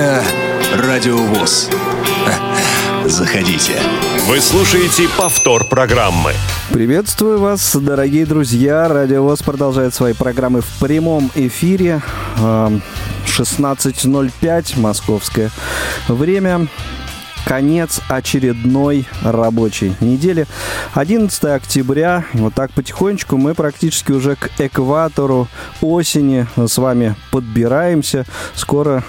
[0.00, 0.24] Компания
[0.76, 1.68] «Радиовоз».
[3.04, 3.74] Заходите.
[4.26, 6.32] Вы слушаете повтор программы.
[6.72, 8.88] Приветствую вас, дорогие друзья.
[8.88, 12.00] Радиовоз продолжает свои программы в прямом эфире.
[12.38, 15.50] 16.05 московское
[16.08, 16.66] время
[17.44, 20.46] конец очередной рабочей недели.
[20.94, 22.24] 11 октября.
[22.32, 25.46] Вот так потихонечку мы практически уже к экватору
[25.82, 28.24] осени с вами подбираемся.
[28.54, 29.04] Скоро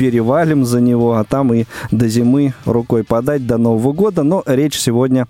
[0.00, 4.22] перевалим за него, а там и до зимы рукой подать, до Нового года.
[4.22, 5.26] Но речь сегодня,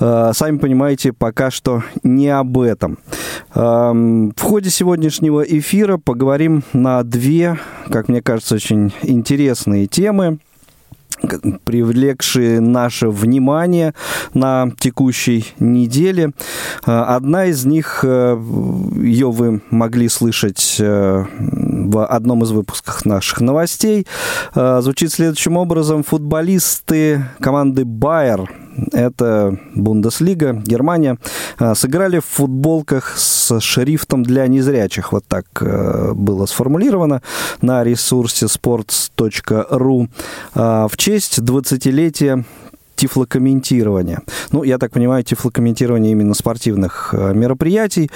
[0.00, 2.98] э, сами понимаете, пока что не об этом.
[3.54, 3.92] Э,
[4.36, 7.56] в ходе сегодняшнего эфира поговорим на две,
[7.88, 10.38] как мне кажется, очень интересные темы
[11.64, 13.94] привлекшие наше внимание
[14.34, 16.30] на текущей неделе.
[16.86, 18.36] Э, одна из них, э,
[18.96, 21.24] ее вы могли слышать э,
[21.86, 24.06] в одном из выпусков наших новостей,
[24.54, 26.02] звучит следующим образом.
[26.02, 28.50] Футболисты команды Байер
[28.92, 31.18] это Бундеслига, Германия,
[31.74, 35.12] сыграли в футболках с шрифтом для незрячих.
[35.12, 35.46] Вот так
[36.14, 37.22] было сформулировано
[37.60, 40.08] на ресурсе sports.ru
[40.54, 42.44] в честь 20-летия
[42.98, 44.22] тифлокомментирования.
[44.50, 48.10] Ну, я так понимаю, тифлокомментирование именно спортивных э, мероприятий.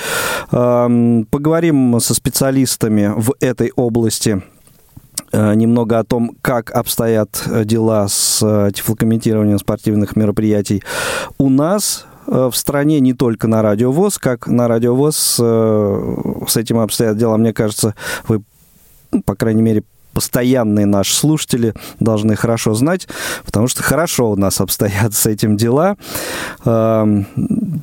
[0.50, 4.42] Поговорим со специалистами в этой области
[5.33, 10.83] э, немного о том, как обстоят дела с э, тифлокомментированием спортивных мероприятий
[11.39, 16.78] у нас, в стране не только на Радио ВОЗ, как на Радио ВОЗ с этим
[16.78, 17.36] обстоят дела.
[17.36, 17.96] Мне кажется,
[18.28, 18.42] вы,
[19.11, 23.08] ну, по крайней мере, постоянные наши слушатели должны хорошо знать,
[23.44, 25.96] потому что хорошо у нас обстоят с этим дела.
[26.64, 27.27] Эм,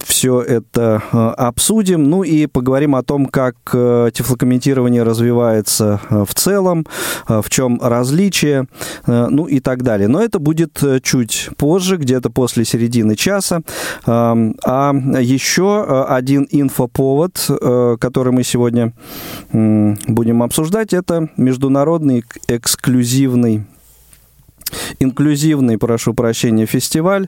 [0.06, 6.34] Все это э, обсудим, ну и поговорим о том, как э, тифлокомментирование развивается э, в
[6.34, 6.86] целом,
[7.28, 8.68] в чем различие,
[9.06, 10.08] ну и так далее.
[10.08, 13.62] Но это будет чуть позже, где-то после середины часа.
[14.06, 18.94] Эм, а еще один инфоповод, который мы сегодня
[19.52, 23.66] будем обсуждать, это международный эксклюзивный
[25.00, 27.28] инклюзивный, прошу прощения, фестиваль.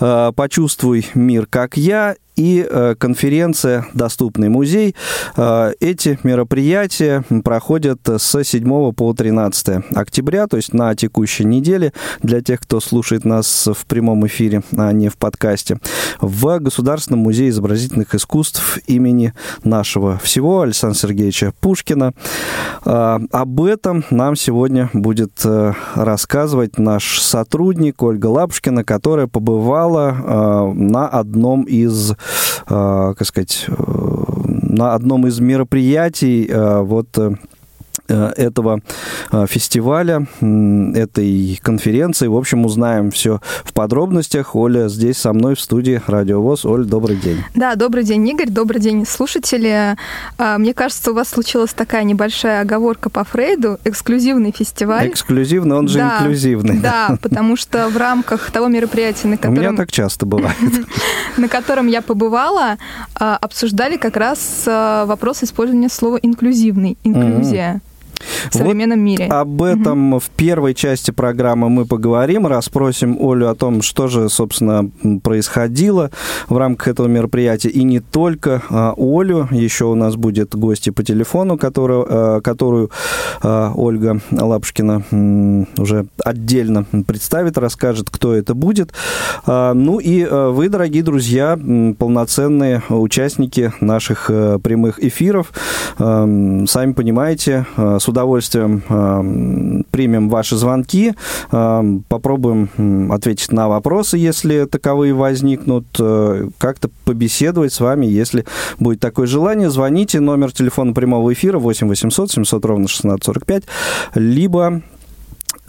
[0.00, 4.94] Э, «Почувствуй мир, как я» и э, конференция «Доступный музей».
[5.36, 12.40] Э, эти мероприятия проходят с 7 по 13 октября, то есть на текущей неделе, для
[12.40, 15.78] тех, кто слушает нас в прямом эфире, а не в подкасте,
[16.20, 22.14] в Государственном музее изобразительных искусств имени нашего всего Александра Сергеевича Пушкина.
[22.84, 25.44] Э, об этом нам сегодня будет
[25.94, 32.14] рассказывать наш сотрудник Ольга Лапушкина, которая побывала на одном из
[32.66, 33.72] как сказать, э,
[34.46, 37.34] на одном из мероприятий э, вот Э,
[38.12, 38.80] этого
[39.32, 42.26] э, фестиваля, этой конференции.
[42.26, 44.54] В общем, узнаем все в подробностях.
[44.54, 46.64] Оля здесь со мной в студии Радио ВОЗ.
[46.64, 47.42] Оль, добрый день.
[47.54, 49.96] Да, добрый день, Игорь, добрый день, слушатели.
[50.38, 55.08] А, мне кажется, у вас случилась такая небольшая оговорка по Фрейду, эксклюзивный фестиваль.
[55.08, 56.78] Эксклюзивный, он же да, инклюзивный.
[56.78, 59.58] Да, потому что в рамках того мероприятия, на котором...
[59.58, 60.56] У меня так часто бывает.
[61.36, 62.78] На котором я побывала,
[63.18, 67.80] а, обсуждали как раз а, вопрос использования слова инклюзивный, инклюзия
[68.50, 69.26] в современном вот мире.
[69.26, 70.20] Об этом угу.
[70.20, 74.90] в первой части программы мы поговорим, расспросим Олю о том, что же, собственно,
[75.22, 76.10] происходило
[76.48, 77.68] в рамках этого мероприятия.
[77.68, 82.90] И не только а, Олю, еще у нас будет гости по телефону, которую, а, которую
[83.42, 88.92] а, Ольга Лапушкина уже отдельно представит, расскажет, кто это будет.
[89.46, 91.58] А, ну и а, вы, дорогие друзья,
[91.98, 94.26] полноценные участники наших
[94.62, 95.52] прямых эфиров.
[95.98, 96.26] А,
[96.66, 97.66] сами понимаете,
[98.04, 101.14] с удовольствием э, примем ваши звонки,
[101.50, 108.44] э, попробуем ответить на вопросы, если таковые возникнут, э, как-то побеседовать с вами, если
[108.78, 109.70] будет такое желание.
[109.70, 113.64] Звоните, номер телефона прямого эфира 8 800 700 ровно 1645,
[114.14, 114.82] либо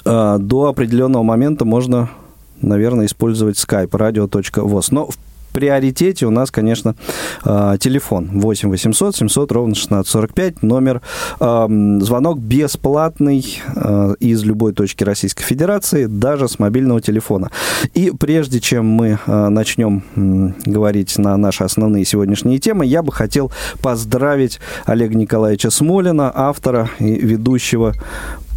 [0.03, 2.09] до определенного момента можно
[2.61, 4.87] наверное, использовать skype radio.voz.
[4.91, 5.17] Но в
[5.55, 6.95] приоритете у нас, конечно,
[7.45, 11.01] а, телефон 8 800 700 ровно 1645, номер,
[11.39, 17.51] звонок бесплатный а, из любой точки Российской Федерации, даже с мобильного телефона.
[17.93, 20.03] И прежде чем мы а, начнем
[20.65, 23.49] говорить на наши основные сегодняшние темы, я бы хотел
[23.81, 27.93] поздравить Олега Николаевича Смолина, автора и ведущего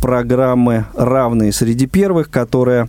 [0.02, 2.88] программы «Равные среди первых», которая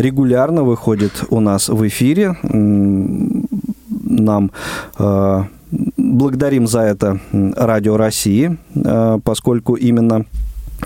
[0.00, 2.36] регулярно выходит у нас в эфире.
[2.42, 4.50] Нам
[4.98, 5.44] э,
[5.96, 10.24] благодарим за это Радио России, э, поскольку именно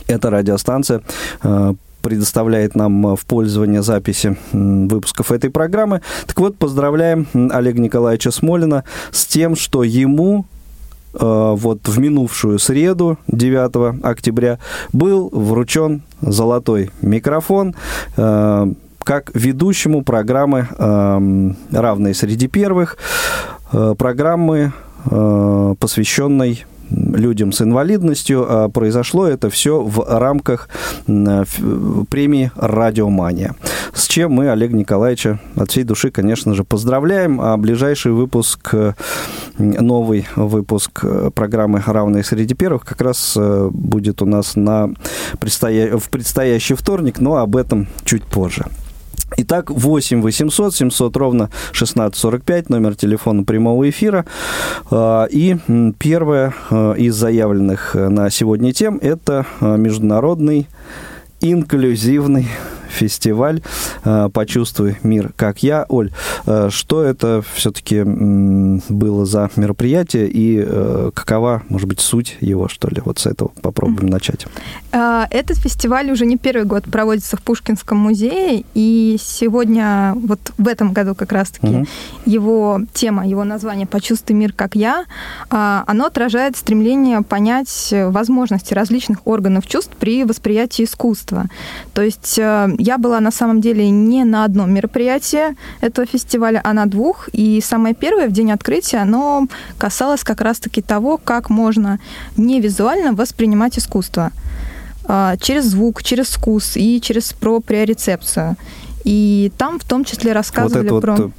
[0.09, 1.03] Эта радиостанция
[1.43, 6.03] э, предоставляет нам в пользование записи выпусков этой программы.
[6.27, 10.45] Так вот, поздравляем Олега Николаевича Смолина с тем, что ему
[11.15, 14.59] э, вот в минувшую среду, 9 октября,
[14.93, 17.75] был вручен золотой микрофон
[18.17, 18.73] э,
[19.05, 20.67] как ведущему программы
[21.71, 22.97] «Равные среди первых»,
[23.71, 24.73] программы,
[25.05, 28.47] посвященной людям с инвалидностью.
[28.49, 30.69] А произошло это все в рамках
[31.07, 33.55] премии «Радиомания».
[33.93, 37.41] С чем мы Олега Николаевича от всей души, конечно же, поздравляем.
[37.41, 38.75] А ближайший выпуск,
[39.59, 41.05] новый выпуск
[41.35, 44.91] программы «Равные среди первых» как раз э, будет у нас на
[45.39, 45.97] предстоя...
[45.97, 48.65] в предстоящий вторник, но об этом чуть позже.
[49.37, 54.25] Итак, 8 800 700 ровно 1645, номер телефона прямого эфира.
[54.91, 55.57] А, и
[55.99, 60.69] первая а, из заявленных э, на сегодня тем– это а, международный
[61.41, 62.49] инклюзивный
[62.95, 63.61] фестиваль
[64.05, 65.85] э, «Почувствуй мир, как я».
[65.89, 66.13] Оль,
[66.47, 72.89] э, что это все-таки было за мероприятие и э, какова, может быть, суть его, что
[72.89, 73.03] ли?
[73.05, 74.47] Вот с этого попробуем начать.
[74.93, 80.93] Этот фестиваль уже не первый год проводится в Пушкинском музее, и сегодня, вот в этом
[80.93, 81.87] году как раз-таки, угу.
[82.27, 85.05] его тема, его название «Почувствуй мир, как я»,
[85.49, 91.47] оно отражает стремление понять возможности различных органов чувств при восприятии искусства.
[91.93, 92.39] То есть
[92.85, 97.29] я была на самом деле не на одном мероприятии этого фестиваля, а на двух.
[97.33, 99.49] И самое первое в день открытия, оно
[99.79, 101.99] касалось как раз-таки того, как можно
[102.37, 104.33] не визуально воспринимать искусство
[105.05, 108.57] а, через звук, через вкус и через проприорецепцию.
[109.05, 111.31] И там в том числе рассказывали вот это про...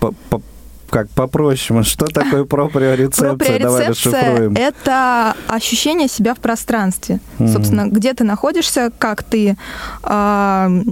[0.00, 0.42] Вот,
[0.90, 3.34] как попроще, что такое проприорецепция?
[3.34, 7.20] Проприорецепция Давай это ощущение себя в пространстве.
[7.38, 7.48] Угу.
[7.48, 9.56] Собственно, где ты находишься, как ты
[10.02, 10.82] э,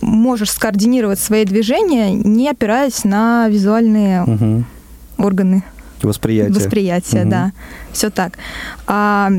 [0.00, 4.64] можешь скоординировать свои движения, не опираясь на визуальные угу.
[5.18, 5.62] органы
[6.02, 6.52] восприятия.
[6.52, 7.30] Восприятия, угу.
[7.30, 7.52] да.
[7.92, 8.38] Все так.
[8.86, 9.30] А,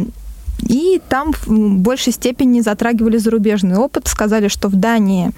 [0.61, 5.31] и там в большей степени затрагивали зарубежный опыт, сказали, что в Дании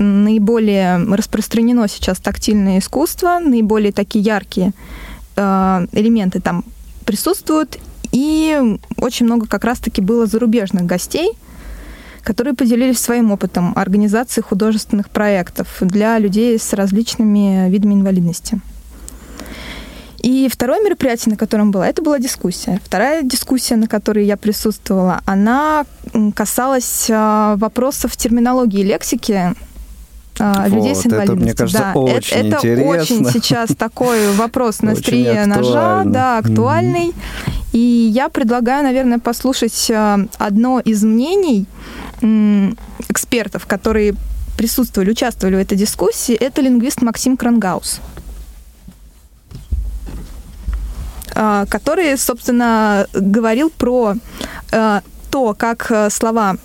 [0.00, 4.72] наиболее распространено сейчас тактильное искусство, наиболее такие яркие
[5.36, 6.64] э, элементы там
[7.04, 7.78] присутствуют,
[8.12, 11.32] и очень много как раз-таки было зарубежных гостей,
[12.22, 18.60] которые поделились своим опытом организации художественных проектов для людей с различными видами инвалидности.
[20.22, 22.78] И второе мероприятие, на котором была, это была дискуссия.
[22.84, 25.86] Вторая дискуссия, на которой я присутствовала, она
[26.34, 29.54] касалась э, вопросов терминологии и лексики
[30.38, 31.34] а, вот, людей с инвалидностью.
[31.34, 32.80] Это, мне кажется, да, очень это, интересно.
[32.80, 37.12] Это очень сейчас такой вопрос на острие ножа, да, актуальный.
[37.72, 41.66] И я предлагаю, наверное, послушать а, одно из мнений
[43.08, 44.14] экспертов, которые
[44.56, 46.34] присутствовали, участвовали в этой дискуссии.
[46.34, 48.00] Это лингвист Максим Крангаус
[51.34, 54.14] а, который, собственно, говорил про
[55.30, 56.56] то, как слова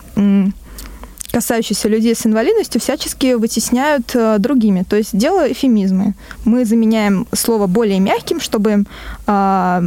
[1.32, 4.84] касающиеся людей с инвалидностью, всячески вытесняют э, другими.
[4.88, 6.14] То есть дело эфемизмы.
[6.46, 8.86] Мы заменяем слово более мягким, чтобы
[9.28, 9.82] э,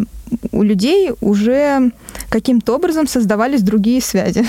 [0.52, 1.90] у людей уже
[2.28, 4.44] каким-то образом создавались другие связи.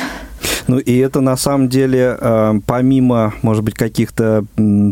[0.69, 4.45] Ну и это на самом деле, э, помимо, может быть, каких-то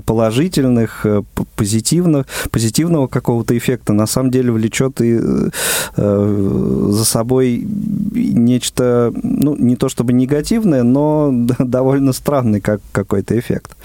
[0.05, 1.21] положительных, э,
[1.55, 9.75] позитивных, позитивного какого-то эффекта, на самом деле влечет и э, за собой нечто, ну, не
[9.75, 11.29] то чтобы негативное, но
[11.59, 13.75] довольно странный как, какой-то эффект.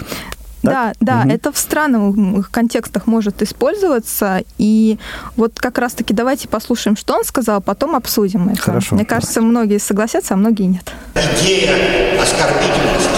[0.63, 1.31] Да, да, угу.
[1.31, 4.45] это в странных контекстах может использоваться.
[4.59, 4.99] И
[5.37, 8.61] вот как раз-таки давайте послушаем, что он сказал, потом обсудим это.
[8.61, 8.95] Хорошо.
[8.95, 9.51] Мне кажется, давайте.
[9.51, 10.93] многие согласятся, а многие нет.
[11.15, 13.11] Идея оскорбительности.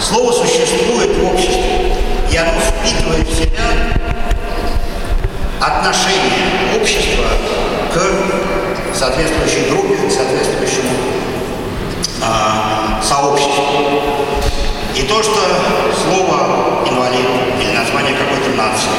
[0.00, 1.92] Слово существует в обществе,
[2.30, 3.64] и оно впитывает в себя
[5.60, 7.24] отношение общества
[7.94, 10.90] к соответствующей группе, к соответствующему
[12.20, 14.33] э, сообществу.
[14.96, 15.40] И то, что
[16.04, 17.26] слово «инвалид»
[17.60, 18.94] или название какой-то нации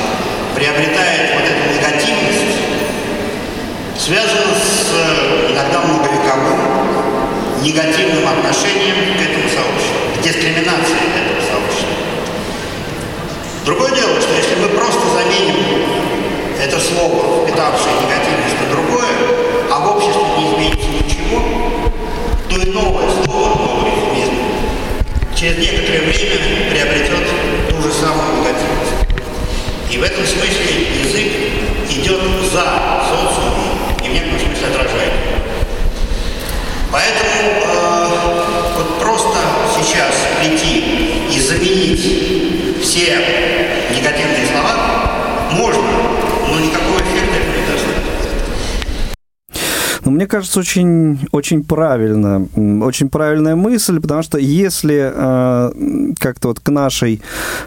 [0.54, 2.60] приобретает вот эту негативность,
[3.98, 6.60] связано с иногда многовековым
[7.62, 11.96] негативным отношением к этому сообществу, к дискриминации этого сообщества.
[13.66, 15.56] Другое дело, что если мы просто заменим
[16.62, 19.08] это слово, впитавшее негативность, на другое,
[19.72, 21.42] а в обществе не изменится ничего,
[22.50, 23.15] то и новое
[25.46, 26.38] через некоторое время
[26.72, 28.94] приобретет ту же самую негативность.
[29.92, 31.32] И в этом смысле язык
[31.88, 32.20] идет
[32.52, 32.64] за
[33.08, 35.14] социумом и в некотором смысле отражает.
[36.92, 38.08] Поэтому э,
[38.76, 39.38] вот просто
[39.78, 40.84] сейчас прийти
[41.32, 43.16] и заменить все
[43.96, 46.15] негативные слова можно,
[50.06, 52.48] Ну, мне кажется, очень, очень правильно,
[52.86, 57.24] очень правильная мысль, потому что если э, как-то вот к нашей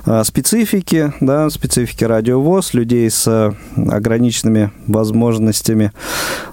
[0.07, 3.53] э, специфике, да, специфике радиовоз, людей с э,
[3.91, 5.93] ограниченными возможностями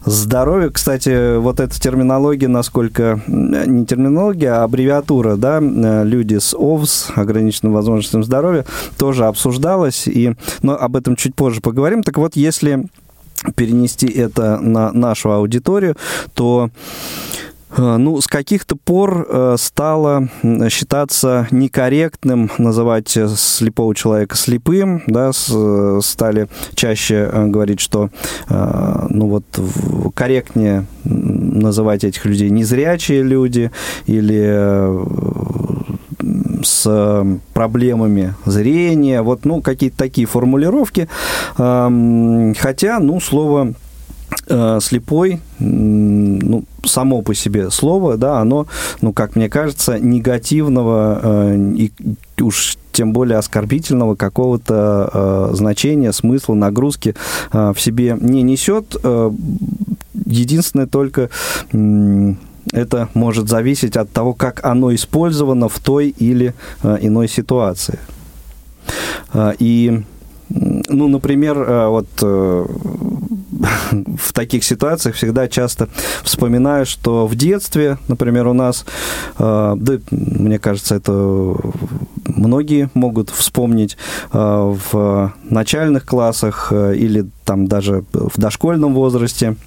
[0.06, 7.12] здоровья, кстати, вот эта терминология, насколько, не терминология, а аббревиатура, да, э, люди с ОВС,
[7.16, 8.66] ограниченным возможностями здоровья,
[8.98, 12.02] тоже обсуждалась, и, но об этом чуть позже поговорим.
[12.02, 12.88] Так вот, если
[13.56, 15.96] перенести это на нашу аудиторию,
[16.34, 16.70] то
[17.78, 20.30] э, ну, с каких-то пор э, стало
[20.70, 28.10] считаться некорректным называть слепого человека слепым, да, стали чаще э, говорить, что,
[28.50, 29.46] ну, вот,
[30.14, 33.72] корректнее называть этих людей незрячие люди
[34.06, 35.85] или
[36.66, 41.08] с проблемами зрения, вот, ну, какие-то такие формулировки.
[41.56, 43.74] Хотя, ну, слово
[44.48, 48.68] э, слепой, ну, само по себе слово, да, оно,
[49.02, 51.92] ну, как мне кажется, негативного э, и
[52.42, 57.16] уж тем более оскорбительного какого-то э, значения, смысла, нагрузки
[57.52, 58.96] э, в себе не несет.
[59.04, 59.32] Э,
[60.26, 61.30] единственное только
[62.74, 66.54] это может зависеть от того, как оно использовано в той или
[66.84, 68.00] э, иной ситуации.
[69.34, 70.04] Э, и,
[70.50, 75.90] ну, например, э, вот в таких ситуациях всегда часто
[76.24, 78.86] вспоминаю, что в детстве, например, у нас,
[79.40, 79.76] да,
[80.12, 81.56] мне кажется, это
[82.26, 83.98] многие могут вспомнить
[84.34, 89.56] в начальных классах или там даже в дошкольном возрасте–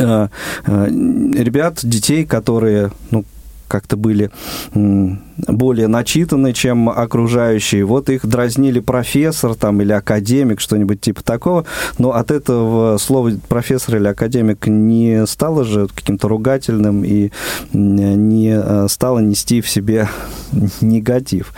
[0.00, 0.28] Э,
[0.66, 3.24] э, ребят, детей, которые, ну,
[3.68, 4.30] как-то были
[4.74, 7.84] более начитаны, чем окружающие.
[7.84, 11.64] Вот их дразнили профессор там, или академик, что-нибудь типа такого.
[11.98, 17.30] Но от этого слова профессор или академик не стало же каким-то ругательным и
[17.72, 20.08] не э, стало нести в себе
[20.80, 21.54] негатив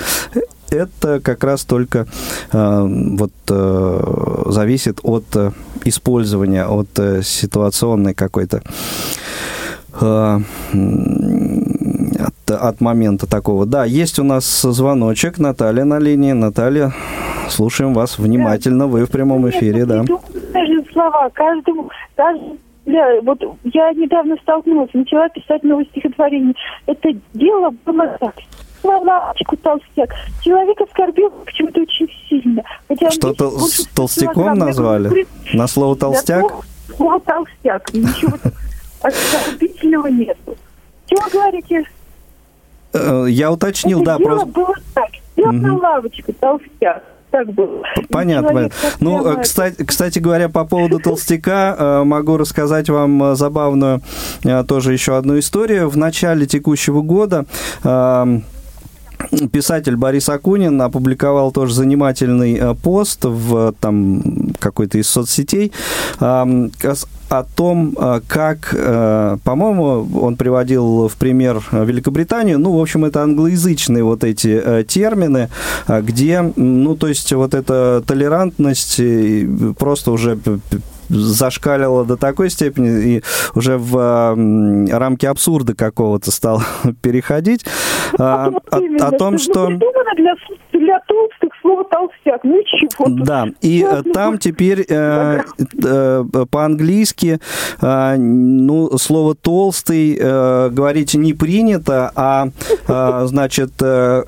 [0.73, 2.07] это как раз только
[2.53, 5.51] э, вот э, зависит от э,
[5.85, 8.63] использования, от э, ситуационной какой-то
[10.01, 10.39] э,
[12.19, 13.67] от, от момента такого.
[13.67, 15.39] Да, есть у нас звоночек.
[15.39, 16.33] Наталья на линии.
[16.33, 16.93] Наталья,
[17.49, 18.87] слушаем вас внимательно.
[18.87, 20.05] Вы в прямом эфире, да.
[20.93, 26.55] Слова каждому, каждому вот я недавно столкнулась, начала писать новое стихотворение.
[26.87, 28.35] Это дело было так
[28.85, 30.11] лавочку толстяк.
[30.43, 32.63] Человек оскорбил почему-то очень сильно.
[32.89, 35.27] Хотя Что-то с толстяком назвали?
[35.53, 36.45] На слово толстяк?
[36.49, 37.93] Да, слово толстяк.
[37.93, 38.37] Ничего
[39.03, 40.57] оскорбительного нету.
[41.07, 41.85] Чего говорите?
[42.95, 44.47] Э, я уточнил, да, просто...
[44.47, 45.09] было так.
[45.37, 47.83] Сел на лавочку толстяк так было.
[48.11, 48.69] Понятно.
[49.01, 54.03] Ну, кстати, кстати говоря, по поводу толстяка, э, могу рассказать вам э, забавную
[54.69, 55.89] тоже еще одну историю.
[55.89, 57.47] В начале текущего года
[59.53, 64.23] писатель Борис Акунин опубликовал тоже занимательный э, пост в там
[64.59, 65.73] какой-то из соцсетей
[66.19, 73.23] о том, э, как, э, по-моему, он приводил в пример Великобританию, ну, в общем, это
[73.23, 75.49] англоязычные вот эти термины,
[75.89, 79.01] где, ну, то есть вот эта толерантность
[79.79, 80.39] просто уже
[81.13, 83.23] зашкалило до такой степени и
[83.55, 84.35] уже в
[84.91, 86.63] рамки абсурда какого-то стал
[87.03, 87.65] переходить.
[88.19, 89.69] А, о, о, о том, что...
[90.17, 90.35] Для,
[90.73, 91.01] для
[91.73, 93.25] толстых слово толстяк, ну чего.
[93.25, 95.41] Да, и э, там теперь э,
[95.85, 97.39] э, по-английски
[97.81, 102.49] э, ну, слово толстый э, говорить не принято, а
[102.89, 104.25] э, значит э,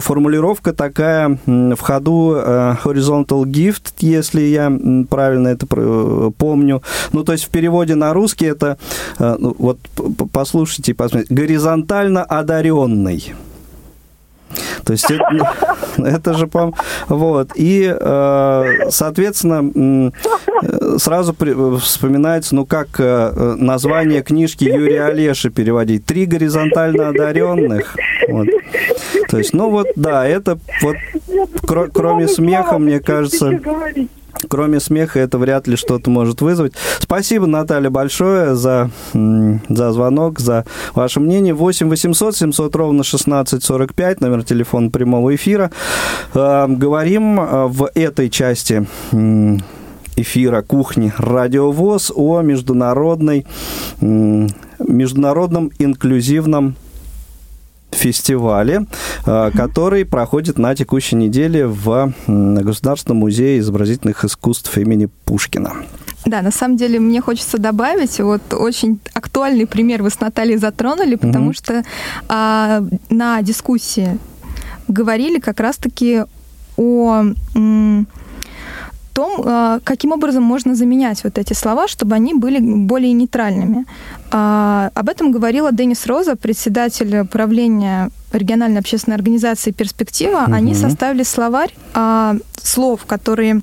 [0.00, 4.72] формулировка такая в ходу э, horizontal gift, если я
[5.08, 6.82] правильно это помню.
[7.12, 8.78] Ну, то есть в переводе на русский это,
[9.18, 9.78] э, ну, вот
[10.32, 13.34] послушайте, посмотрите, горизонтально одаренный.
[14.84, 15.06] То есть
[15.98, 16.72] это, же, по
[17.08, 17.50] вот.
[17.54, 20.12] И, э, соответственно,
[20.98, 21.34] сразу
[21.78, 26.04] вспоминается, ну, как э, название книжки Юрия Олеши переводить.
[26.04, 27.96] Три горизонтально одаренных.
[28.28, 28.48] Вот.
[29.28, 30.96] То есть, ну вот, да, это вот,
[31.92, 33.60] кроме смеха, мне кажется...
[34.48, 36.72] Кроме смеха это вряд ли что-то может вызвать.
[36.98, 41.54] Спасибо, Наталья, большое за, за звонок, за ваше мнение.
[41.54, 45.70] 8 800 700 ровно 1645, номер телефона прямого эфира.
[46.34, 48.86] Э, говорим э, в этой части
[50.16, 53.46] эфира кухни «Радиовоз» о международной,
[54.00, 56.76] международном инклюзивном
[57.92, 58.86] фестивале,
[59.26, 65.72] э, который проходит на текущей неделе в Государственном музее изобразительных искусств имени Пушкина.
[66.26, 71.14] Да, на самом деле мне хочется добавить, вот очень актуальный пример вы с Натальей затронули,
[71.14, 71.54] потому угу.
[71.54, 71.82] что
[72.28, 74.18] а, на дискуссии
[74.86, 76.24] говорили как раз-таки
[76.76, 78.06] о м,
[79.20, 83.84] том, а, каким образом можно заменять вот эти слова, чтобы они были более нейтральными.
[84.30, 90.44] А, об этом говорила Денис Роза, председатель правления региональной общественной организации «Перспектива».
[90.44, 90.54] Угу.
[90.54, 93.60] Они составили словарь а, слов, которые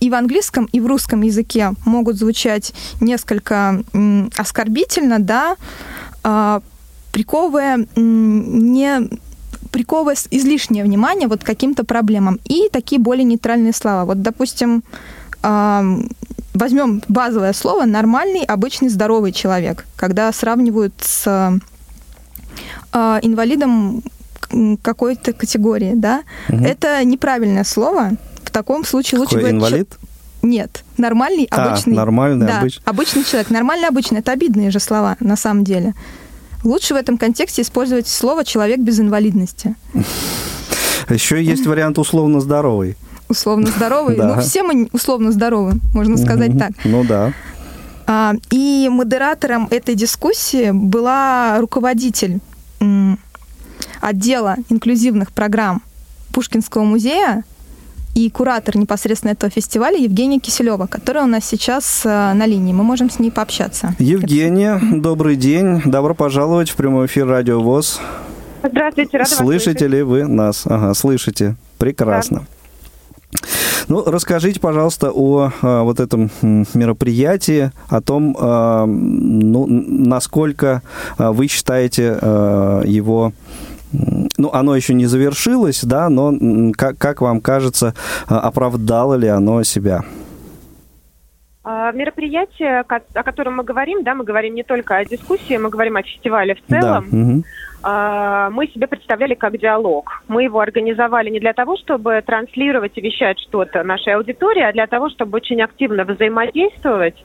[0.00, 3.82] и в английском, и в русском языке могут звучать несколько
[4.36, 5.56] оскорбительно, да,
[7.12, 9.08] приковывая не
[9.70, 12.38] приковывая излишнее внимание вот каким-то проблемам.
[12.44, 14.04] И такие более нейтральные слова.
[14.04, 14.82] Вот, допустим,
[15.42, 21.26] возьмем базовое слово нормальный, обычный, здоровый человек, когда сравнивают с
[22.92, 24.02] а, инвалидом
[24.82, 26.64] какой-то категории, да, угу.
[26.64, 28.12] это неправильное слово.
[28.44, 29.56] В таком случае Какой лучше говорить...
[29.56, 29.98] инвалид?
[30.42, 31.94] Нет, нормальный, а, обычный.
[31.94, 32.82] нормальный, да, обычный.
[32.84, 33.50] обычный человек.
[33.50, 34.18] Нормальный, обычный.
[34.18, 35.94] Это обидные же слова на самом деле.
[36.62, 39.74] Лучше в этом контексте использовать слово «человек без инвалидности».
[41.08, 42.96] Еще есть вариант условно здоровый.
[43.28, 44.16] Условно здоровый?
[44.16, 44.36] Да.
[44.36, 46.72] Ну, все мы условно здоровы, можно сказать так.
[46.84, 47.32] Ну да.
[48.06, 52.40] А, и модератором этой дискуссии была руководитель
[54.00, 55.82] отдела инклюзивных программ
[56.32, 57.44] Пушкинского музея
[58.14, 62.72] и куратор непосредственно этого фестиваля Евгения Киселева, которая у нас сейчас э, на линии.
[62.72, 63.94] Мы можем с ней пообщаться.
[63.98, 65.82] Евгения, добрый день.
[65.84, 68.00] Добро пожаловать в прямой эфир Радио ВОЗ.
[68.62, 70.62] Здравствуйте, рада Слышите ли вы нас?
[70.66, 71.56] Ага, слышите.
[71.78, 72.40] Прекрасно.
[72.40, 72.46] Да.
[73.88, 80.82] Ну, расскажите, пожалуйста, о а, вот этом мероприятии, о том, а, ну, насколько
[81.18, 83.32] а, вы считаете а, его
[83.92, 87.94] ну, оно еще не завершилось, да, но как, как вам кажется,
[88.28, 90.02] а, оправдало ли оно себя?
[91.62, 95.96] А, мероприятие, о котором мы говорим, да, мы говорим не только о дискуссии, мы говорим
[95.96, 97.08] о фестивале в целом.
[97.10, 97.18] Да.
[97.18, 97.44] Угу.
[97.82, 100.22] Мы себе представляли как диалог.
[100.28, 104.86] Мы его организовали не для того, чтобы транслировать и вещать что-то нашей аудитории, а для
[104.86, 107.24] того, чтобы очень активно взаимодействовать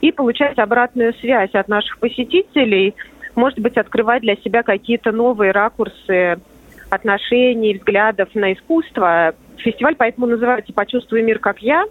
[0.00, 2.94] и получать обратную связь от наших посетителей–
[3.36, 6.38] может быть, открывать для себя какие-то новые ракурсы
[6.90, 9.34] отношений, взглядов на искусство.
[9.58, 11.84] Фестиваль поэтому называется «Почувствуй мир, как я»,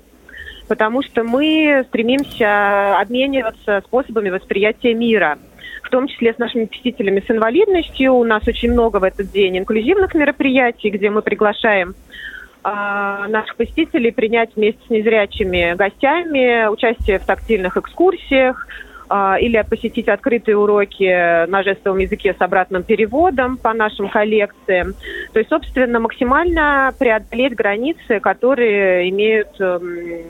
[0.67, 5.37] потому что мы стремимся обмениваться способами восприятия мира,
[5.81, 8.13] в том числе с нашими посетителями с инвалидностью.
[8.13, 11.95] У нас очень много в этот день инклюзивных мероприятий, где мы приглашаем
[12.63, 18.67] а, наших посетителей принять вместе с незрячими гостями участие в тактильных экскурсиях,
[19.09, 24.93] или посетить открытые уроки на жестовом языке с обратным переводом по нашим коллекциям.
[25.33, 30.23] То есть, собственно, максимально преодолеть границы, которые имеют эм,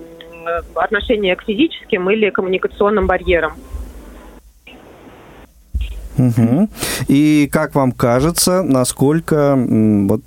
[0.75, 3.53] отношение к физическим или коммуникационным барьерам.
[6.17, 6.69] Угу.
[7.07, 10.21] И как вам кажется, насколько вот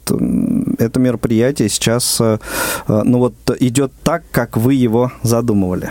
[0.79, 2.39] это мероприятие сейчас э,
[2.89, 5.91] ну вот идет так, как вы его задумывали?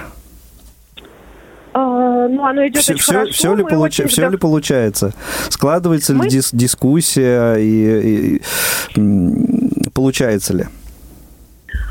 [1.77, 3.33] А, ну, оно идет все, очень все, хорошо.
[3.33, 3.99] Все, ли, получ...
[3.99, 4.07] очень...
[4.07, 5.11] все ли получается?
[5.49, 6.23] Складывается Мы...
[6.23, 6.51] ли дис...
[6.53, 8.37] дискуссия и,
[8.95, 10.63] и получается ли?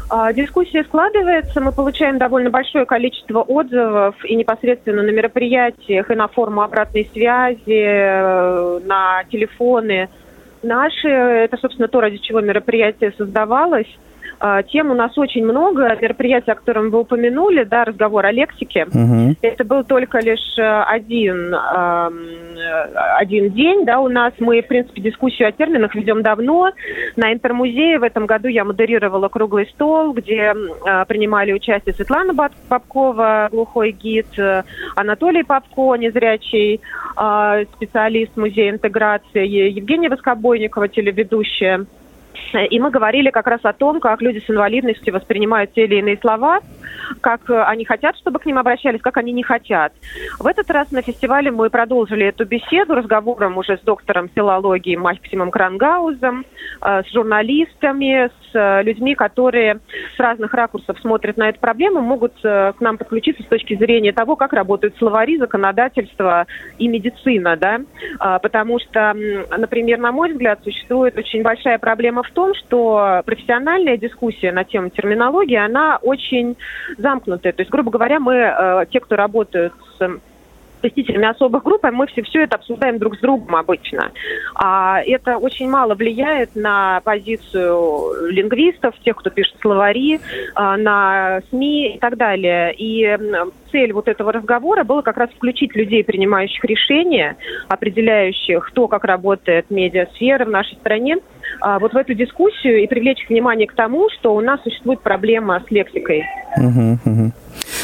[0.08, 6.28] А, дискуссия складывается, мы получаем довольно большое количество отзывов и непосредственно на мероприятиях, и на
[6.28, 10.08] форму обратной связи, э, на телефоны
[10.62, 11.08] наши.
[11.08, 13.88] Это, собственно, то, ради чего мероприятие создавалось.
[14.40, 15.96] А, тем у нас очень много.
[16.00, 18.86] Мероприятий, о котором вы упомянули, да, разговор о лексике.
[18.86, 19.36] Угу.
[19.42, 21.54] Это был только лишь э, один,
[23.18, 24.32] один день, да, у нас.
[24.38, 26.70] Мы, в принципе, дискуссию о терминах ведем давно.
[27.16, 30.54] На Интермузее в этом году я модерировала круглый стол, где
[30.86, 32.34] а, принимали участие Светлана
[32.68, 34.62] Попкова, глухой гид, э,
[34.96, 36.80] Анатолий Попко, незрячий
[37.76, 41.86] специалист музея интеграции, Евгения Воскобойникова, телеведущая.
[42.70, 46.18] И мы говорили как раз о том, как люди с инвалидностью воспринимают те или иные
[46.18, 46.60] слова,
[47.20, 49.92] как э, они хотят, чтобы к ним обращались, как они не хотят.
[50.38, 55.50] В этот раз на фестивале мы продолжили эту беседу разговором уже с доктором филологии Максимом
[55.50, 56.44] Крангаузом,
[56.80, 59.80] э, с журналистами, людьми, которые
[60.16, 64.36] с разных ракурсов смотрят на эту проблему, могут к нам подключиться с точки зрения того,
[64.36, 66.46] как работают словари, законодательство
[66.78, 67.80] и медицина, да,
[68.40, 69.14] потому что,
[69.56, 74.90] например, на мой взгляд, существует очень большая проблема в том, что профессиональная дискуссия на тему
[74.90, 76.56] терминологии, она очень
[76.98, 77.52] замкнутая.
[77.52, 80.20] То есть, грубо говоря, мы, э, те, кто работают с
[80.84, 84.12] посетителями особых групп, и мы все, все это обсуждаем друг с другом обычно.
[84.54, 90.20] А это очень мало влияет на позицию лингвистов, тех, кто пишет словари,
[90.54, 92.74] а, на СМИ и так далее.
[92.76, 93.18] И
[93.72, 97.36] цель вот этого разговора была как раз включить людей, принимающих решения,
[97.68, 101.16] определяющих то, как работает медиасфера в нашей стране,
[101.60, 105.62] а, вот в эту дискуссию и привлечь внимание к тому, что у нас существует проблема
[105.66, 106.24] с лексикой.
[106.58, 107.32] Угу, угу.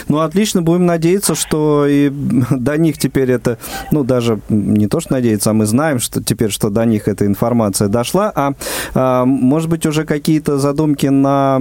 [0.08, 2.10] Ну, отлично, будем надеяться, что и
[2.50, 3.58] до них теперь это,
[3.92, 7.26] ну, даже не то, что надеяться, а мы знаем, что теперь, что до них эта
[7.26, 8.32] информация дошла.
[8.34, 8.52] А,
[8.94, 11.56] а может быть, уже какие-то задумки на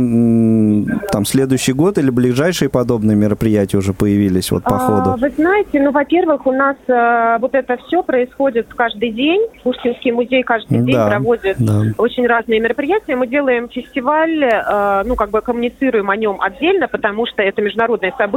[1.11, 5.17] там, следующий год или ближайшие подобные мероприятия уже появились вот по а, ходу?
[5.19, 9.47] Вы знаете, ну, во-первых, у нас а, вот это все происходит каждый день.
[9.63, 11.81] Пушкинский музей каждый день да, проводит да.
[11.97, 13.15] очень разные мероприятия.
[13.15, 18.13] Мы делаем фестиваль, а, ну, как бы коммуницируем о нем отдельно, потому что это международное
[18.17, 18.28] событие,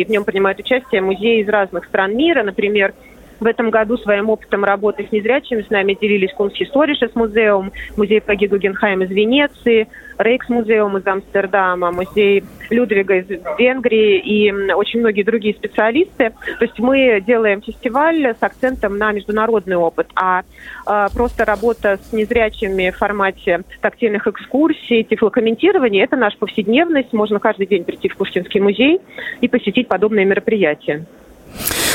[0.00, 2.42] и в нем принимают участие музеи из разных стран мира.
[2.42, 2.94] Например,
[3.40, 8.46] в этом году своим опытом работы с незрячими с нами делились Кунстисторишес музеум, музей Паги
[8.46, 15.54] Гугенхайм из Венеции, Рейкс музеум из Амстердама, музей Людвига из Венгрии и очень многие другие
[15.54, 16.32] специалисты.
[16.58, 20.42] То есть мы делаем фестиваль с акцентом на международный опыт, а
[20.86, 27.12] э, просто работа с незрячими в формате тактильных экскурсий, тифлокомментирования– это наша повседневность.
[27.12, 29.00] Можно каждый день прийти в Пушкинский музей
[29.40, 31.04] и посетить подобные мероприятия.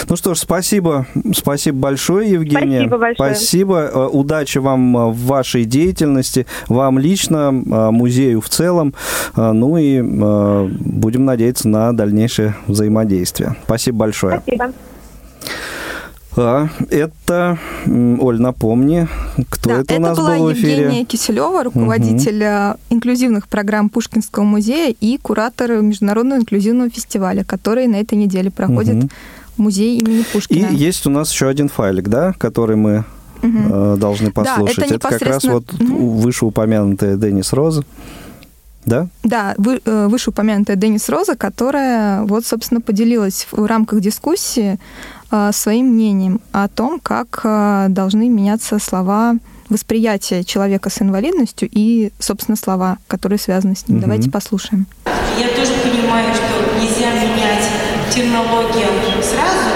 [0.07, 1.05] Ну что ж, спасибо.
[1.33, 2.79] Спасибо большое, Евгения.
[2.79, 3.35] Спасибо большое.
[3.35, 3.91] Спасибо.
[3.93, 8.93] Э, удачи вам э, в вашей деятельности, вам лично, э, музею в целом.
[9.35, 13.55] Ну и будем надеяться на дальнейшее взаимодействие.
[13.65, 14.41] Спасибо большое.
[14.41, 14.73] Спасибо.
[16.37, 19.07] А, это, Оль, напомни,
[19.49, 20.71] кто да, это у нас был в эфире?
[20.71, 22.79] Это была Евгения Киселева, руководитель угу.
[22.89, 29.09] инклюзивных программ Пушкинского музея и куратор Международного инклюзивного фестиваля, который на этой неделе проходит угу
[29.59, 30.67] музей имени Пушкина.
[30.67, 33.03] И есть у нас еще один файлик, да, который мы
[33.41, 33.97] угу.
[33.97, 34.77] должны послушать.
[34.77, 36.11] Да, это, это как раз вот угу.
[36.19, 37.83] вышеупомянутая Денис Роза.
[38.85, 39.07] Да?
[39.23, 44.79] Да, вы, э, вышеупомянутая Денис Роза, которая вот, собственно, поделилась в рамках дискуссии
[45.31, 47.41] э, своим мнением о том, как
[47.93, 49.35] должны меняться слова
[49.69, 53.97] восприятия человека с инвалидностью и, собственно, слова, которые связаны с ним.
[53.97, 54.05] Угу.
[54.05, 54.87] Давайте послушаем.
[55.37, 57.68] Я тоже понимаю, что нельзя менять
[58.09, 58.89] терминологию
[59.21, 59.69] сразу,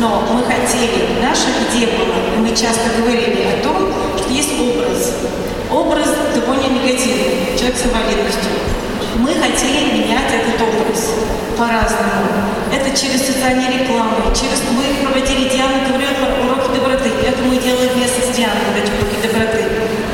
[0.00, 5.12] но мы хотели, наша идея была, мы часто говорили о том, что есть образ.
[5.70, 8.52] Образ довольно негативный, человек с инвалидностью.
[9.18, 11.10] Мы хотели менять этот образ
[11.56, 12.50] по-разному.
[12.72, 14.62] Это через социальные рекламы, через...
[14.74, 17.10] Мы проводили, Диана говорила про уроки доброты.
[17.22, 19.64] Это мы делали вместе с Дианой, эти уроки доброты.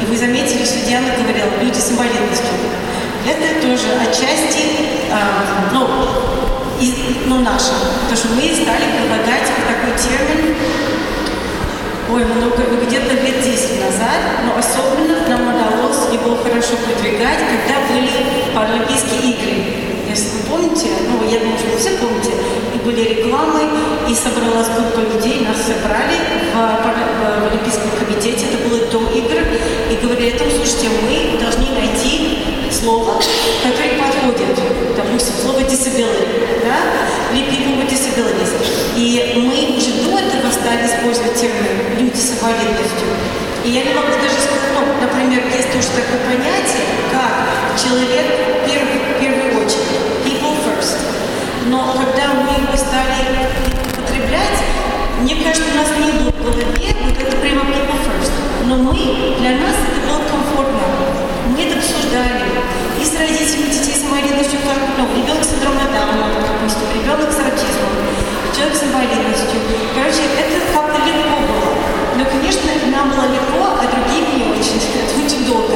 [0.02, 2.52] И вы заметили, что Диана говорила, люди с инвалидностью.
[3.24, 4.64] Это тоже отчасти,
[5.11, 5.16] э,
[5.72, 5.88] ну,
[6.81, 6.95] из,
[7.27, 7.77] ну, нашим.
[8.09, 10.57] Потому что мы стали предлагать такой термин,
[12.11, 18.11] ой, много, где-то лет 10 назад, но особенно нам удалось его хорошо продвигать, когда были
[18.55, 19.90] Паралимпийские игры.
[20.09, 22.33] Если вы помните, ну, я думаю, что вы все помните,
[22.75, 23.61] и были рекламы,
[24.09, 26.19] и собралась группа людей, нас собрали
[26.51, 29.38] в, в, в Олимпийском комитете, это было до игр,
[29.90, 33.21] и говорили о том, слушайте, мы должны найти слово,
[33.62, 34.57] которое подходит,
[34.97, 38.53] допустим, слово disability, да, или people with disabilities.
[38.97, 43.09] И мы уже до этого стали использовать термин люди с инвалидностью.
[43.64, 48.27] И я не могу даже сказать, ну, например, есть тоже такое понятие, как человек
[48.64, 50.97] в первую очередь, people first.
[51.66, 53.49] Но когда мы его стали
[53.93, 54.59] употреблять,
[55.21, 58.50] мне кажется, у нас не было в вот это прямо people first.
[58.70, 60.78] Но мы, для нас это было комфортно.
[61.50, 62.46] Мы это обсуждали
[62.94, 67.42] и с родителями детей с инвалидностью, как, ну, ребенок с синдромом Дауна, допустим, ребенок с
[67.42, 67.90] аутизмом,
[68.54, 69.59] человек с инвалидностью.
[69.90, 71.74] Короче, это как-то легко было.
[72.14, 74.78] Но, конечно, нам было легко, а другим не очень.
[74.78, 75.74] Это очень долго.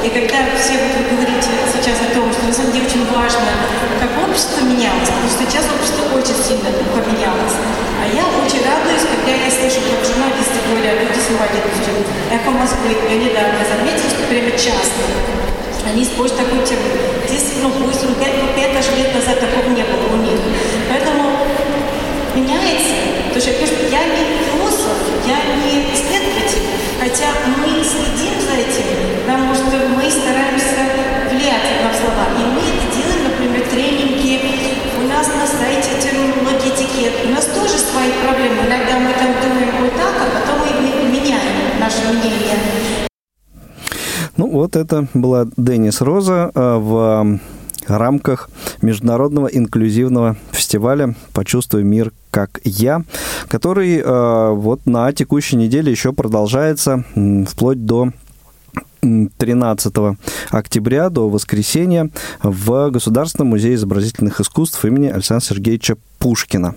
[0.00, 3.52] И когда все вот вы говорите сейчас о том, что на самом деле очень важно,
[4.00, 7.52] как общество менялось, потому что сейчас общество очень сильно поменялось.
[8.00, 11.92] А я очень радуюсь, когда я слышу, как журналисты говорят, люди с инвалидностью.
[12.32, 15.04] Эхо Москвы, я недавно заметила, что прямо часто
[15.84, 16.96] они используют такой термин.
[17.28, 20.40] Здесь, ну, пусть 5, 5 даже лет назад такого не было у них.
[20.88, 21.44] Поэтому
[22.34, 23.10] меняется.
[23.36, 26.66] Что, конечно, я не философ, я не исследователь,
[27.00, 28.84] хотя мы следим за этим,
[29.24, 30.84] потому что мы стараемся
[31.30, 32.28] влиять на слова.
[32.36, 32.99] И мы это делаем,
[35.20, 37.12] нас на сайте терминология этикет.
[37.26, 38.62] У нас тоже свои проблемы.
[38.66, 42.56] Иногда мы там думаем вот так, а потом мы меняем наше мнение.
[44.38, 47.38] Ну вот это была Денис Роза э, в
[47.86, 48.48] рамках
[48.80, 53.02] международного инклюзивного фестиваля «Почувствуй мир как я»,
[53.48, 57.04] который э, вот на текущей неделе еще продолжается
[57.46, 58.12] вплоть до
[59.00, 59.94] 13
[60.50, 62.10] октября до воскресенья
[62.42, 66.76] в Государственном музее изобразительных искусств имени Александра Сергеевича Пушкина.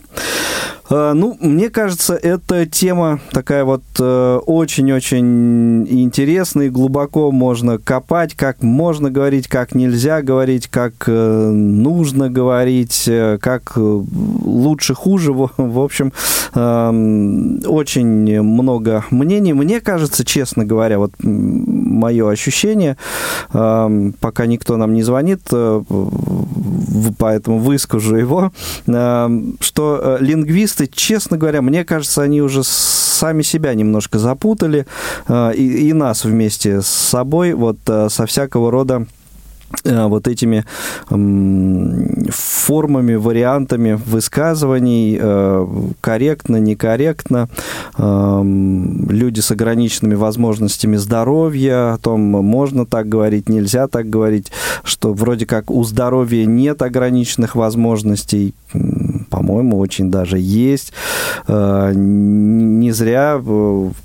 [0.90, 8.36] А, ну, мне кажется, эта тема такая вот э, очень-очень интересная и глубоко можно копать,
[8.36, 15.34] как можно говорить, как нельзя говорить, как э, нужно говорить, э, как лучше, хуже.
[15.34, 16.14] В общем,
[16.54, 19.54] очень много мнений.
[19.54, 22.98] Мне кажется, честно говоря, вот мое ощущение,
[23.52, 25.42] пока никто нам не звонит,
[27.18, 28.52] поэтому выскажу его,
[28.86, 34.86] что лингвисты журналисты, честно говоря, мне кажется, они уже сами себя немножко запутали,
[35.28, 39.23] э, и, и нас вместе с собой, вот э, со всякого рода Э,
[39.84, 40.66] вот этими
[42.30, 45.68] формами, вариантами высказываний, э,
[46.02, 47.50] корректно, некорректно,
[47.98, 54.52] люди с ограниченными возможностями здоровья, о том, можно так говорить, нельзя так говорить,
[54.84, 58.54] что вроде как у здоровья нет ограниченных возможностей,
[59.54, 60.94] по-моему, очень даже есть.
[61.48, 63.40] Э, не зря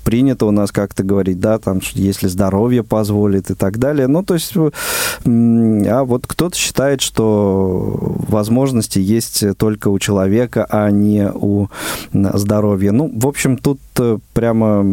[0.03, 4.05] принято у нас как-то говорить, да, там, если здоровье позволит и так далее.
[4.07, 11.31] Ну, то есть а вот кто-то считает, что возможности есть только у человека, а не
[11.33, 11.67] у
[12.13, 12.91] здоровья.
[12.91, 14.85] Ну, в общем, тут э, прямо,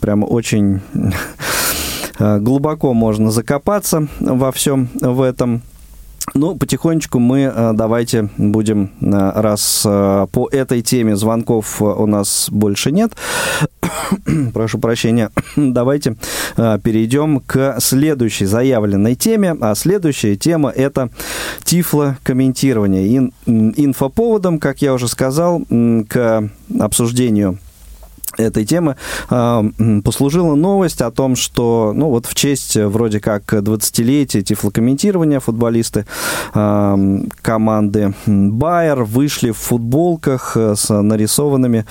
[0.00, 0.82] прямо очень
[2.20, 5.62] э, глубоко можно закопаться во всем в этом.
[6.32, 12.48] Ну, потихонечку мы э, давайте будем, э, раз э, по этой теме звонков у нас
[12.50, 13.12] больше нет,
[14.54, 16.16] прошу прощения, давайте
[16.56, 19.54] перейдем к следующей заявленной теме.
[19.60, 21.10] А следующая тема– это
[21.62, 23.30] тифлокомментирование.
[23.46, 25.62] инфоповодом, как я уже сказал,
[26.08, 27.58] к обсуждению
[28.36, 28.96] этой темы
[29.30, 29.64] а,
[30.04, 36.06] послужила новость о том, что, ну, вот в честь э, вроде как 20-летия тифлокомментирования футболисты
[36.52, 36.98] а,
[37.42, 41.86] команды Байер вышли в футболках э, с нарисованными,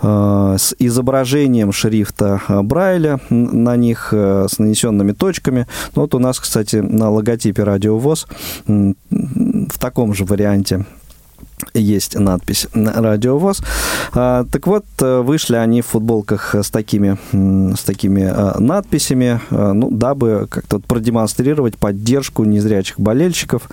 [0.00, 5.66] а, с изображением шрифта Брайля на них, э, с нанесенными точками.
[5.94, 8.26] Ну, вот у нас, кстати, на логотипе Радио ВОЗ
[8.66, 10.84] в таком же варианте
[11.74, 13.62] есть надпись «Радио ВОЗ».
[14.12, 17.16] А, так вот, э, вышли они в футболках с такими,
[17.74, 23.68] с такими э, надписями, э, ну, дабы как-то продемонстрировать поддержку незрячих болельщиков,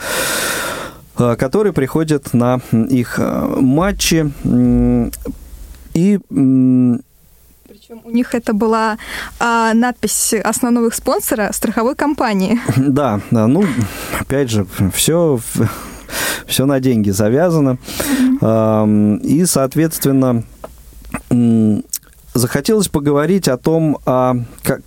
[1.16, 4.32] которые приходят на их матчи.
[5.94, 6.20] И
[7.68, 8.98] причем у них это была
[9.40, 12.60] а, надпись основного спонсора страховой компании.
[12.78, 13.66] Да, ну,
[14.20, 15.40] опять же, все
[16.46, 17.78] все на деньги завязано.
[19.24, 20.44] И, соответственно,
[22.34, 24.36] Захотелось поговорить о том, а,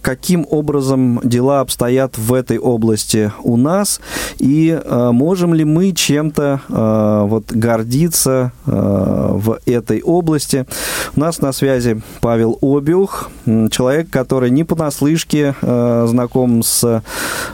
[0.03, 4.01] каким образом дела обстоят в этой области у нас,
[4.39, 10.67] и а, можем ли мы чем-то а, вот, гордиться а, в этой области.
[11.15, 13.31] У нас на связи Павел Обиух,
[13.71, 17.03] человек, который не понаслышке а, знаком с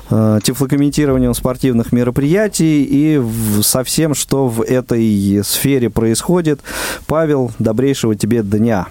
[0.08, 6.60] а, тифлокомментированием спортивных мероприятий и в, со всем, что в этой сфере происходит.
[7.06, 8.86] Павел, добрейшего тебе дня.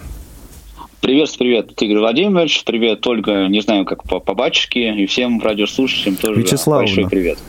[1.02, 6.16] Привет, привет, Игорь Владимирович, привет, Ольга, не знаю, как по, по батюшке, и всем радиослушателям
[6.16, 6.86] тоже Вячеславовна.
[6.86, 7.40] большой привет.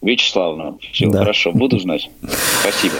[0.00, 1.20] Вячеславовна, все, да.
[1.20, 2.10] хорошо, буду знать.
[2.60, 2.94] Спасибо.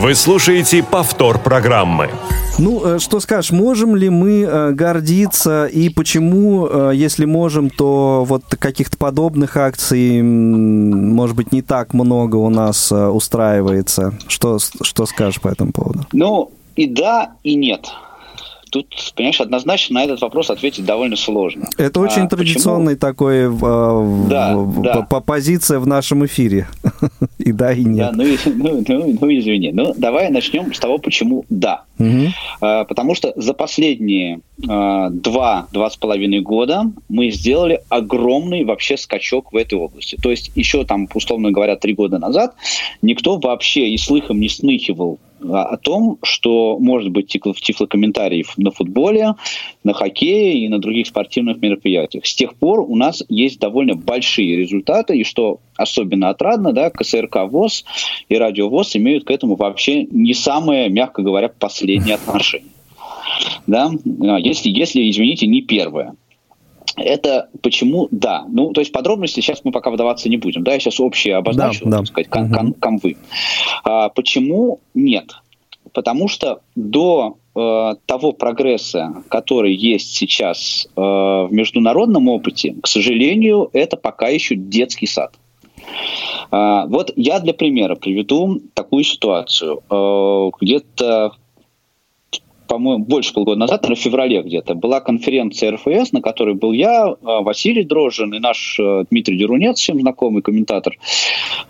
[0.00, 2.10] Вы слушаете повтор программы.
[2.58, 8.24] Ну, э, что скажешь, можем ли мы э, гордиться и почему, э, если можем, то
[8.26, 14.18] вот каких-то подобных акций, может быть, не так много у нас устраивается?
[14.26, 16.00] Что, что скажешь по этому поводу?
[16.10, 17.88] Ну, и да, и нет
[18.74, 21.68] тут, понимаешь, однозначно на этот вопрос ответить довольно сложно.
[21.78, 23.12] Это очень а, традиционный почему?
[23.12, 25.02] такой э, да, в, да.
[25.02, 26.66] По позиция в нашем эфире.
[27.44, 28.12] и да, и нет.
[28.12, 28.24] Да, ну,
[28.56, 29.70] ну, ну, ну, извини.
[29.72, 31.84] Ну, давай начнем с того, почему да.
[31.98, 32.32] Угу.
[32.62, 38.96] А, потому что за последние а, два, два с половиной года мы сделали огромный вообще
[38.96, 40.16] скачок в этой области.
[40.16, 42.54] То есть еще там, условно говоря, три года назад
[43.02, 45.18] никто вообще и слыхом не смыхивал
[45.52, 49.34] о том, что может быть тифлокомментариев на футболе,
[49.82, 52.26] на хоккее и на других спортивных мероприятиях.
[52.26, 57.33] С тех пор у нас есть довольно большие результаты, и что особенно отрадно, да, КСРК
[57.42, 57.84] ВОЗ
[58.28, 62.70] и Радио ВОЗ имеют к этому вообще не самое, мягко говоря, последнее отношение.
[63.66, 63.90] Да?
[64.22, 66.14] А если, если, извините, не первое.
[66.96, 68.44] это почему да.
[68.48, 70.62] Ну, то есть подробности сейчас мы пока вдаваться не будем.
[70.62, 71.96] Да, я сейчас общее обозначу, да, да.
[71.98, 73.16] так сказать, кон- кон- конвы.
[73.84, 75.32] А, почему нет?
[75.92, 83.70] Потому что до э, того прогресса, который есть сейчас э, в международном опыте, к сожалению,
[83.72, 85.34] это пока еще детский сад.
[86.50, 89.82] А, вот я для примера приведу такую ситуацию.
[89.90, 91.32] Э, где-то
[92.66, 97.14] по-моему, больше полгода назад, в феврале где-то, была конференция РФС, на которой был я, э,
[97.20, 100.96] Василий Дрожжин и наш э, Дмитрий Дерунец, всем знакомый комментатор.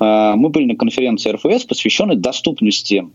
[0.01, 3.07] Мы были на конференции РФС, посвященной доступности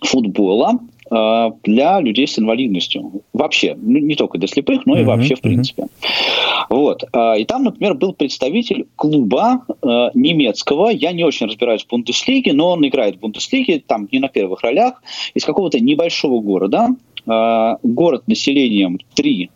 [0.00, 0.78] футбола
[1.10, 3.22] для людей с инвалидностью.
[3.32, 5.82] Вообще, ну, не только для слепых, но и uh-huh, вообще в принципе.
[5.82, 6.66] Uh-huh.
[6.70, 7.04] Вот.
[7.12, 12.52] Э, и там, например, был представитель клуба э, немецкого, я не очень разбираюсь в Бундеслиге,
[12.52, 15.02] но он играет в Бундеслиге, там не на первых ролях,
[15.34, 16.88] из какого-то небольшого города,
[17.26, 19.50] город населением 3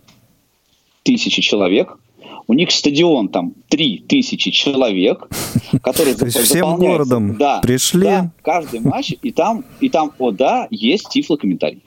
[1.03, 1.99] тысячи человек,
[2.49, 5.29] у них стадион там 3000 человек,
[5.83, 8.05] которые всем городом да, пришли.
[8.05, 11.83] Да, каждый матч, и там, и там, о да, есть тифлокомментарий.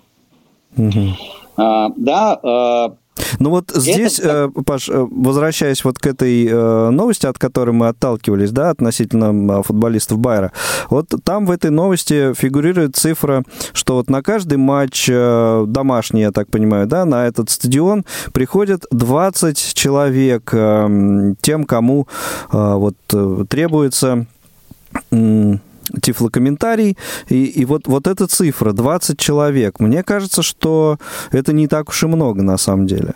[0.78, 1.16] Угу.
[1.58, 2.96] А, да, а,
[3.40, 4.50] ну вот здесь, это...
[4.66, 10.20] Паш, э, возвращаясь вот к этой э, новости, от которой мы отталкивались, да, относительно футболистов
[10.20, 10.52] Байера,
[10.90, 16.32] вот там в этой новости фигурирует цифра, что вот на каждый матч э, домашний, я
[16.32, 20.52] так понимаю, да, на этот стадион приходят 20 человек
[21.42, 22.08] тем, кому
[22.52, 22.96] вот
[23.50, 24.26] требуется
[26.02, 26.98] тифлокомментарий,
[27.30, 30.98] и, и вот, вот эта цифра, 20 человек, мне кажется, что
[31.32, 33.14] это не так уж и много на самом деле.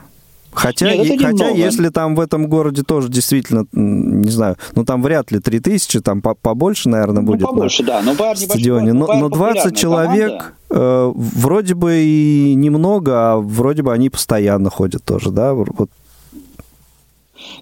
[0.55, 5.03] Хотя, Нет, и, хотя если там в этом городе тоже действительно, не знаю, ну там
[5.03, 7.41] вряд ли 3000, там по побольше, наверное, будет.
[7.41, 8.93] Ну, побольше, на да, но Байер стадионе.
[8.93, 15.03] Но, но 20 человек э, вроде бы и немного, а вроде бы они постоянно ходят
[15.03, 15.89] тоже, да, вот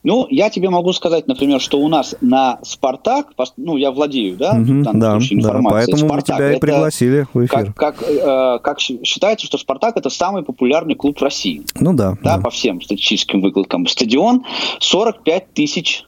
[0.03, 4.51] ну, я тебе могу сказать, например, что у нас на «Спартак», ну, я владею, да,
[4.51, 5.19] угу, в да.
[5.21, 7.73] Да, поэтому «Спартак» мы тебя и пригласили в эфир.
[7.73, 11.63] Как, как, э, как считается, что «Спартак»— это самый популярный клуб в России.
[11.79, 12.17] Ну да.
[12.23, 12.43] Да, да.
[12.43, 13.87] по всем статистическим выкладкам.
[13.87, 14.45] Стадион
[14.79, 16.05] 45 тысяч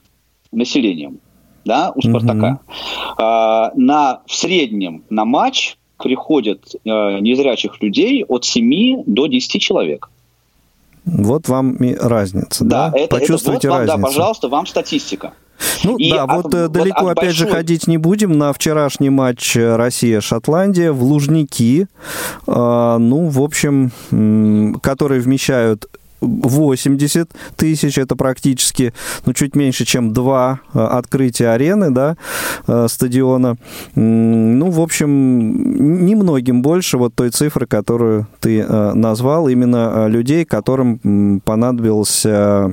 [0.52, 1.20] населением,
[1.66, 2.60] да, у «Спартака».
[3.18, 3.24] Угу.
[3.24, 10.10] Э, на, в среднем на матч приходят э, незрячих людей от 7 до 10 человек.
[11.06, 12.90] Вот вам и разница, да?
[12.90, 13.00] да?
[13.00, 13.98] Это, Почувствуйте это вот разницу.
[13.98, 15.34] да, пожалуйста, вам статистика.
[15.84, 17.48] Ну и да, от, вот вот далеко опять большой...
[17.48, 18.38] же ходить не будем.
[18.38, 21.88] На вчерашний матч Россия-Шотландия в Лужники,
[22.48, 25.88] э, ну, в общем, э, которые вмещают
[26.22, 28.94] 80 тысяч, это практически,
[29.26, 32.18] ну, чуть меньше, чем два э, открытия арены, да,
[32.68, 33.58] э, стадиона.
[33.96, 41.42] Ну, в общем, немногим больше вот той цифры, которую ты э, назвал, именно людей, которым
[41.44, 42.70] понадобился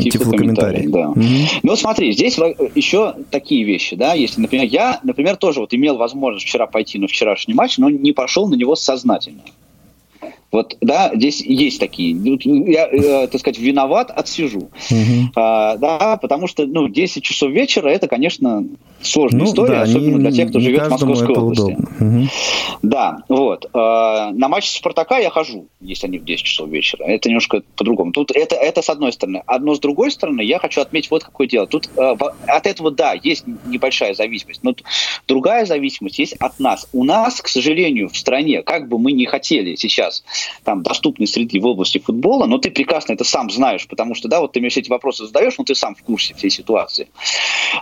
[0.00, 0.88] тифлокомментарий.
[0.88, 1.10] Да.
[1.10, 1.22] Угу.
[1.62, 2.38] Ну, смотри, здесь
[2.74, 7.06] еще такие вещи, да, если, например, я, например, тоже вот имел возможность вчера пойти на
[7.06, 9.42] вчерашний матч, но не пошел на него сознательно.
[10.54, 12.16] Вот, да, здесь есть такие.
[12.70, 14.70] Я, э, так сказать, виноват, отсижу.
[14.88, 15.32] Угу.
[15.34, 18.64] А, да, потому что, ну, 10 часов вечера, это, конечно,
[19.06, 21.76] сложная ну, история, да, особенно не, для тех, кто живет в Московской области.
[22.00, 22.28] Угу.
[22.82, 23.66] Да, вот.
[23.72, 27.04] А, на матч Спартака я хожу, если они в 10 часов вечера.
[27.04, 28.12] Это немножко по-другому.
[28.12, 29.42] Тут это, это с одной стороны.
[29.46, 31.66] Одно с другой стороны, я хочу отметить вот какое дело.
[31.66, 34.74] Тут а, от этого, да, есть небольшая зависимость, но
[35.28, 36.88] другая зависимость есть от нас.
[36.92, 40.24] У нас, к сожалению, в стране, как бы мы ни хотели сейчас
[40.64, 44.40] там, доступной среды в области футбола, но ты прекрасно это сам знаешь, потому что, да,
[44.40, 47.08] вот ты мне все эти вопросы задаешь, но ты сам в курсе всей ситуации.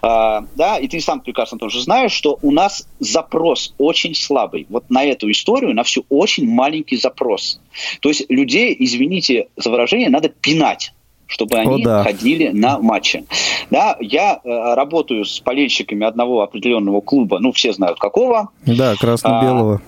[0.03, 4.66] А, да, и ты сам прекрасно тоже знаешь, что у нас запрос очень слабый.
[4.68, 7.61] Вот на эту историю, на всю очень маленький запрос.
[8.01, 10.92] То есть людей, извините за выражение, надо пинать
[11.33, 12.03] чтобы они О, да.
[12.05, 13.25] ходили на матчи.
[13.70, 18.51] Да, я э, работаю с болельщиками одного определенного клуба, ну, все знают какого.
[18.66, 19.81] Да, красно-белого.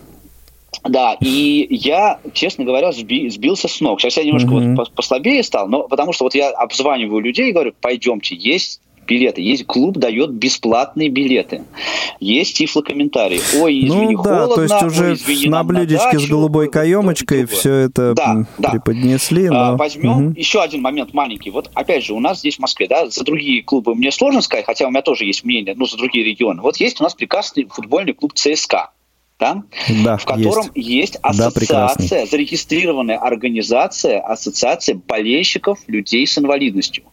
[0.83, 4.01] А, да, и я, честно говоря, сби, сбился с ног.
[4.01, 4.75] Сейчас я немножко mm-hmm.
[4.77, 9.41] вот послабее стал, но потому что вот я обзваниваю людей и говорю, пойдемте, есть билеты.
[9.43, 11.65] Есть клуб дает бесплатные билеты.
[12.21, 13.41] Есть тифлокомментарий.
[13.61, 14.55] Ой, извини, ну, да, холодно.
[14.55, 19.49] то есть уже ой, извини, на блюдечке с голубой каемочкой все это да, преподнесли.
[19.49, 19.73] Да.
[19.73, 19.77] Но...
[19.77, 20.35] Возьмем угу.
[20.37, 21.51] еще один момент маленький.
[21.51, 24.67] Вот опять же, у нас здесь в Москве, да, за другие клубы мне сложно сказать,
[24.67, 26.63] хотя у меня тоже есть мнение, ну, за другие регионы.
[26.63, 28.91] Вот есть у нас прекрасный футбольный клуб ЦСКА
[29.39, 29.63] да,
[30.05, 37.05] да, в котором есть, есть ассоциация, да, зарегистрированная организация, ассоциация болельщиков людей с инвалидностью.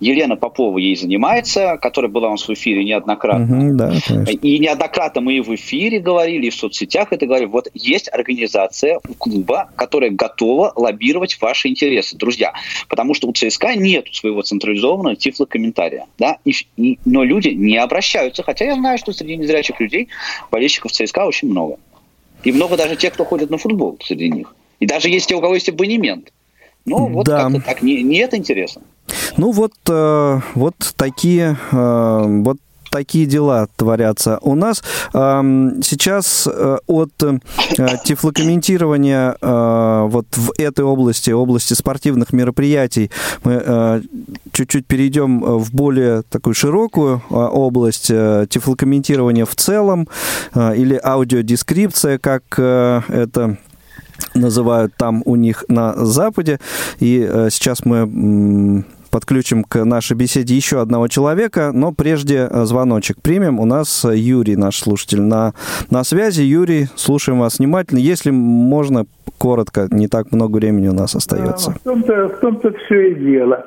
[0.00, 3.44] Елена Попова ей занимается, которая была у нас в эфире неоднократно.
[3.56, 4.30] Мгм, да, конечно.
[4.30, 7.48] И неоднократно мы и в эфире говорили, и в соцсетях это говорили.
[7.48, 12.52] Вот есть организация у клуба, которая готова лоббировать ваши интересы, друзья.
[12.88, 16.06] Потому что у ЦСКА нет своего централизованного тифлокомментария.
[16.18, 16.38] Да?
[16.44, 18.42] И, и- но люди не обращаются.
[18.42, 20.08] Хотя я знаю, что среди незрячих людей
[20.50, 21.76] болельщиков ЦСКА очень много.
[22.44, 24.54] И много даже тех, кто ходит на футбол среди них.
[24.78, 26.32] И даже есть те, у кого есть абонемент.
[26.86, 27.44] Ну, вот Да.
[27.44, 27.82] как-то так.
[27.82, 28.80] Не, нет интереса.
[29.36, 32.58] Ну вот, э, вот такие, э, вот
[32.90, 34.38] такие дела творятся.
[34.42, 34.82] У нас
[35.14, 37.38] эм, сейчас э, от э,
[38.04, 43.10] тифлокомментирования э, вот в этой области, области спортивных мероприятий,
[43.44, 44.02] мы э,
[44.52, 50.08] чуть-чуть перейдем в более такую широкую э, область э, тифлокомментирования в целом
[50.54, 53.56] э, или аудиодескрипция, как э, это
[54.34, 56.58] называют там у них на Западе.
[56.98, 63.20] И э, сейчас мы подключим к нашей беседе еще одного человека, но прежде э, звоночек
[63.22, 63.58] примем.
[63.58, 65.52] У нас э, Юрий, наш слушатель, на,
[65.90, 66.42] на связи.
[66.42, 67.98] Юрий, слушаем вас внимательно.
[67.98, 69.06] Если можно,
[69.38, 71.72] коротко, не так много времени у нас остается.
[71.72, 73.66] В том-то, в том-то все и дело.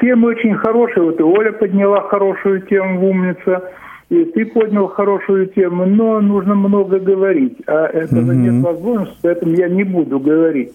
[0.00, 1.04] Тема очень хорошая.
[1.04, 3.62] Вот и Оля подняла хорошую тему, умница.
[4.08, 7.58] И ты поднял хорошую тему, но нужно много говорить.
[7.66, 8.42] А этого Мгм.
[8.42, 10.72] нет возможности, поэтому я не буду говорить.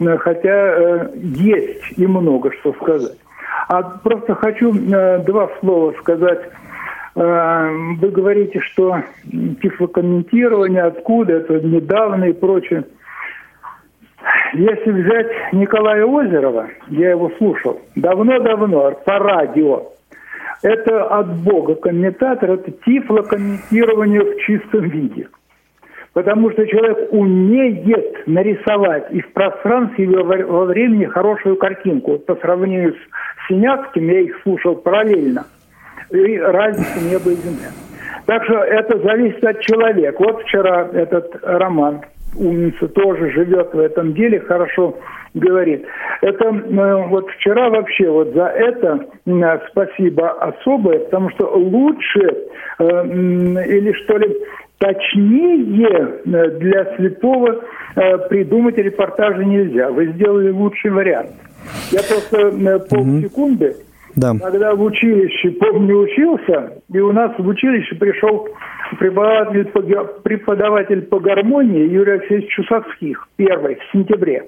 [0.00, 3.18] Э, Хотя э, есть и много что сказать.
[3.68, 6.40] А просто хочу э, два слова сказать.
[7.16, 7.70] Э,
[8.00, 9.02] Вы говорите, что
[9.62, 12.84] тифлокомментирование, откуда это недавно и прочее.
[14.54, 19.92] Если взять Николая Озерова, я его слушал давно-давно по радио,
[20.62, 25.28] это от Бога комментатор, это тифлокомментирование в чистом виде.
[26.12, 32.18] Потому что человек умеет нарисовать и в пространстве, и во времени хорошую картинку.
[32.18, 35.46] По сравнению с Синявским, я их слушал параллельно.
[36.10, 37.70] И разница неба и земля.
[38.26, 40.16] Так что это зависит от человека.
[40.18, 42.00] Вот вчера этот роман
[42.36, 44.98] умница тоже живет в этом деле, хорошо
[45.34, 45.84] говорит.
[46.22, 52.20] Это э, вот вчера вообще вот за это э, спасибо особое, потому что лучше
[52.78, 54.36] э, или что ли
[54.78, 57.64] точнее э, для слепого
[57.96, 59.90] э, придумать репортажи нельзя.
[59.90, 61.30] Вы сделали лучший вариант.
[61.92, 63.76] Я просто э, полсекунды
[64.20, 64.34] Да.
[64.38, 68.48] когда в училище, помню, учился, и у нас в училище пришел
[68.98, 74.44] преподаватель по, гармонии Юрий Алексеевич Чусовских, первый, в сентябре.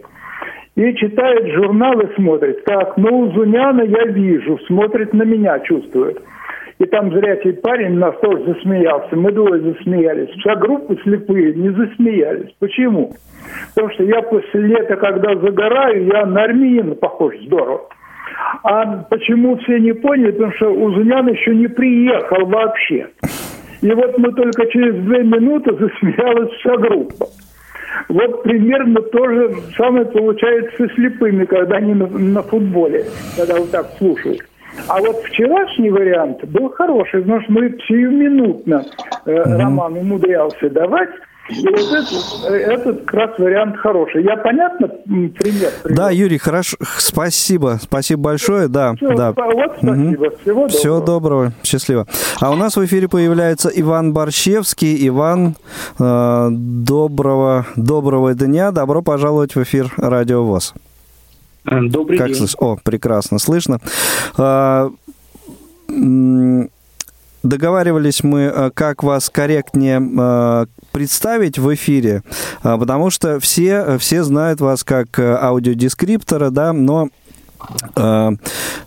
[0.74, 2.64] И читает журнал и смотрит.
[2.64, 6.20] Так, ну, Зуняна я вижу, смотрит на меня, чувствует.
[6.78, 9.14] И там зрячий парень нас тоже засмеялся.
[9.14, 10.30] Мы двое засмеялись.
[10.40, 12.52] Вся группа слепые не засмеялись.
[12.58, 13.12] Почему?
[13.74, 17.88] Потому что я после лета, когда загораю, я на армянина похож здорово.
[18.62, 20.32] А почему все не поняли?
[20.32, 23.09] Потому что Узунян еще не приехал вообще.
[23.80, 27.26] И вот мы только через две минуты засмеялась вся группа.
[28.09, 33.05] Вот примерно то же самое получается со слепыми, когда они на, на футболе,
[33.36, 34.40] когда вот так слушают.
[34.88, 38.84] А вот вчерашний вариант был хороший, потому что мы сиюминутно
[39.26, 41.11] э, Роман умудрялся давать.
[41.51, 42.12] И вот этот,
[42.49, 44.22] э, этот как раз вариант хороший.
[44.22, 45.30] Я понятно пример
[45.82, 45.97] привел?
[45.97, 49.32] Да, Юрий, хорошо, спасибо, спасибо большое, да, Всё, да.
[49.32, 50.30] Вот спасибо.
[50.43, 51.07] Всего Всего доброго.
[51.07, 52.07] доброго, счастливо.
[52.40, 55.09] А у нас в эфире появляется Иван Борщевский.
[55.09, 55.57] Иван,
[55.99, 60.74] э, доброго, доброго дня, добро пожаловать в эфир Радио ВОЗ.
[61.64, 62.36] Добрый как день.
[62.36, 63.78] слыш- О, прекрасно слышно.
[64.38, 64.90] А,
[65.88, 66.70] м,
[67.43, 72.22] Договаривались мы, э, как вас корректнее э, представить в эфире,
[72.62, 77.09] а, потому что все, все знают вас как э, аудиодескриптора, да, но
[77.97, 78.30] э,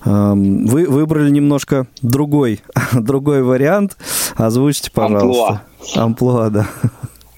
[0.05, 2.61] э, вы выбрали немножко другой,
[2.93, 3.97] другой вариант.
[4.37, 5.61] Озвучьте, пожалуйста.
[5.95, 6.67] Амплуа, да.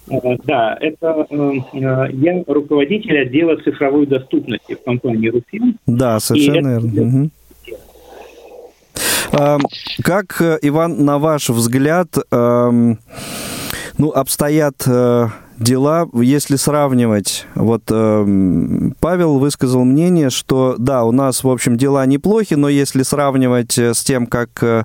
[0.09, 5.77] Э, Да, это э, э, я руководитель отдела цифровой доступности в компании «Руфин».
[5.87, 7.29] Да, совершенно это- верно.
[10.03, 12.99] Как, э, Иван, на ваш взгляд, эм,
[13.97, 17.45] ну, обстоят э, дела, если сравнивать?
[17.55, 23.03] Вот эм, Павел высказал мнение, что да, у нас, в общем, дела неплохи, но если
[23.03, 24.83] сравнивать э, с тем, как э,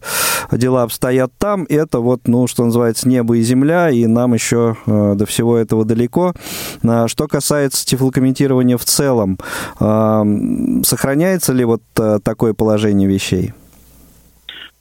[0.51, 5.15] дела обстоят там, это вот, ну, что называется, небо и земля, и нам еще э,
[5.17, 6.35] до всего этого далеко.
[6.83, 9.39] А Что касается тифлокомментирования в целом,
[9.81, 13.53] эм, сохраняется ли вот э, такое положение вещей?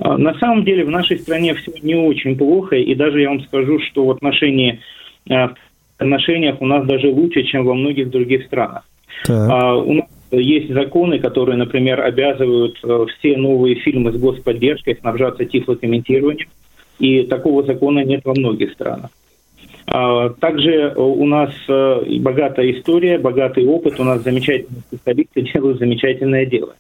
[0.01, 3.41] А, На самом деле в нашей стране все не очень плохо, и даже я вам
[3.41, 4.79] скажу, что в отношении
[5.29, 5.55] э, в
[5.99, 8.83] отношениях у нас даже лучше, чем во многих других странах.
[9.25, 9.49] Так.
[9.51, 15.45] А, У нас есть законы, которые, например, обязывают э, все новые фильмы с господдержкой снабжаться
[15.45, 16.49] тифлокомментированием,
[16.97, 19.11] и такого закона нет во многих странах.
[19.85, 26.47] А, также у нас э, богатая история, богатый опыт, у нас замечательные специалисты делают замечательное
[26.47, 26.73] дело.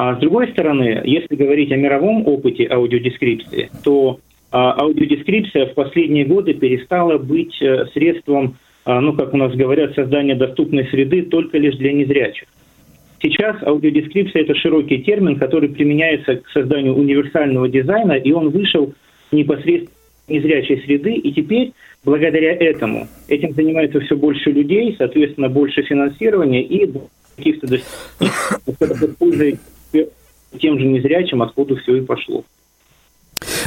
[0.00, 4.20] А с другой стороны, если говорить о мировом опыте аудиодескрипции, то
[4.52, 9.96] а, аудиодескрипция в последние годы перестала быть э, средством, а, ну, как у нас говорят,
[9.96, 12.46] создания доступной среды только лишь для незрячих.
[13.20, 18.94] Сейчас аудиодескрипция– это широкий термин, который применяется к созданию универсального дизайна, и он вышел
[19.32, 19.90] непосредственно
[20.28, 21.72] незрячей среды, и теперь
[22.04, 26.88] благодаря этому этим занимается все больше людей, соответственно, больше финансирования и
[27.36, 29.58] каких-то достижений
[29.92, 32.44] тем же незрячим, откуда все и пошло.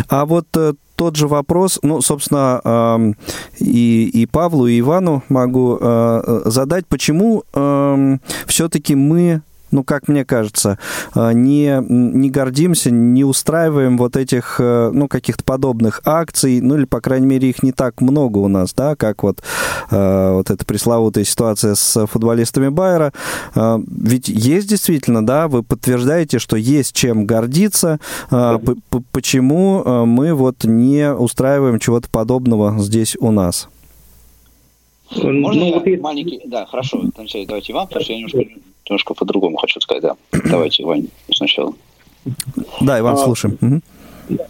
[0.10, 3.14] А вот э, тот же вопрос, ну, собственно, э,
[3.60, 8.18] и, и Павлу, и Ивану могу э, задать, почему э,
[8.48, 9.42] все-таки мы
[9.72, 10.78] ну, как мне кажется,
[11.16, 16.86] э, не, не гордимся, не устраиваем вот этих, э, ну, каких-то подобных акций, ну, или,
[16.86, 19.42] по крайней мере, их не так много у нас, да, как вот,
[19.90, 23.14] э, вот эта пресловутая ситуация с футболистами Байера.
[23.56, 28.00] Ведь есть действительно, да, вы подтверждаете, что есть чем гордиться.
[29.12, 33.68] Почему мы вот не устраиваем чего-то подобного здесь у нас?
[35.16, 36.42] Можно ну, я маленький...
[36.46, 38.46] Да, хорошо, давайте вам, потому что я немножко
[38.92, 40.16] немножко по-другому хочу сказать, да.
[40.50, 41.74] Давайте, Вань, сначала.
[42.82, 43.82] Да, Иван, а, слушаем.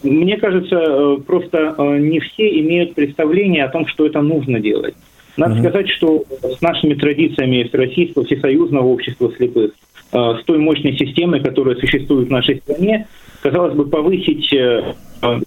[0.03, 4.95] Мне кажется, э, просто э, не все имеют представление о том, что это нужно делать.
[5.37, 5.61] Надо угу.
[5.61, 9.71] сказать, что с нашими традициями Всероссийского Всесоюзного общества слепых,
[10.11, 13.07] э, с той мощной системой, которая существует в нашей стране,
[13.41, 14.53] казалось бы, повысить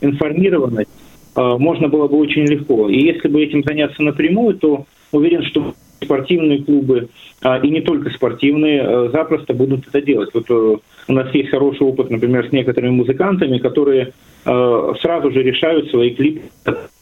[0.00, 0.88] информированность
[1.36, 2.88] можно было бы очень легко.
[2.88, 5.74] И если бы этим заняться напрямую, то уверен, что
[6.04, 7.08] спортивные клубы,
[7.42, 10.30] а, и не только спортивные, а, запросто будут это делать.
[10.34, 10.76] Вот э,
[11.08, 14.12] у нас есть хороший опыт, например, с некоторыми музыкантами, которые
[14.44, 16.42] э, сразу же решают свои клипы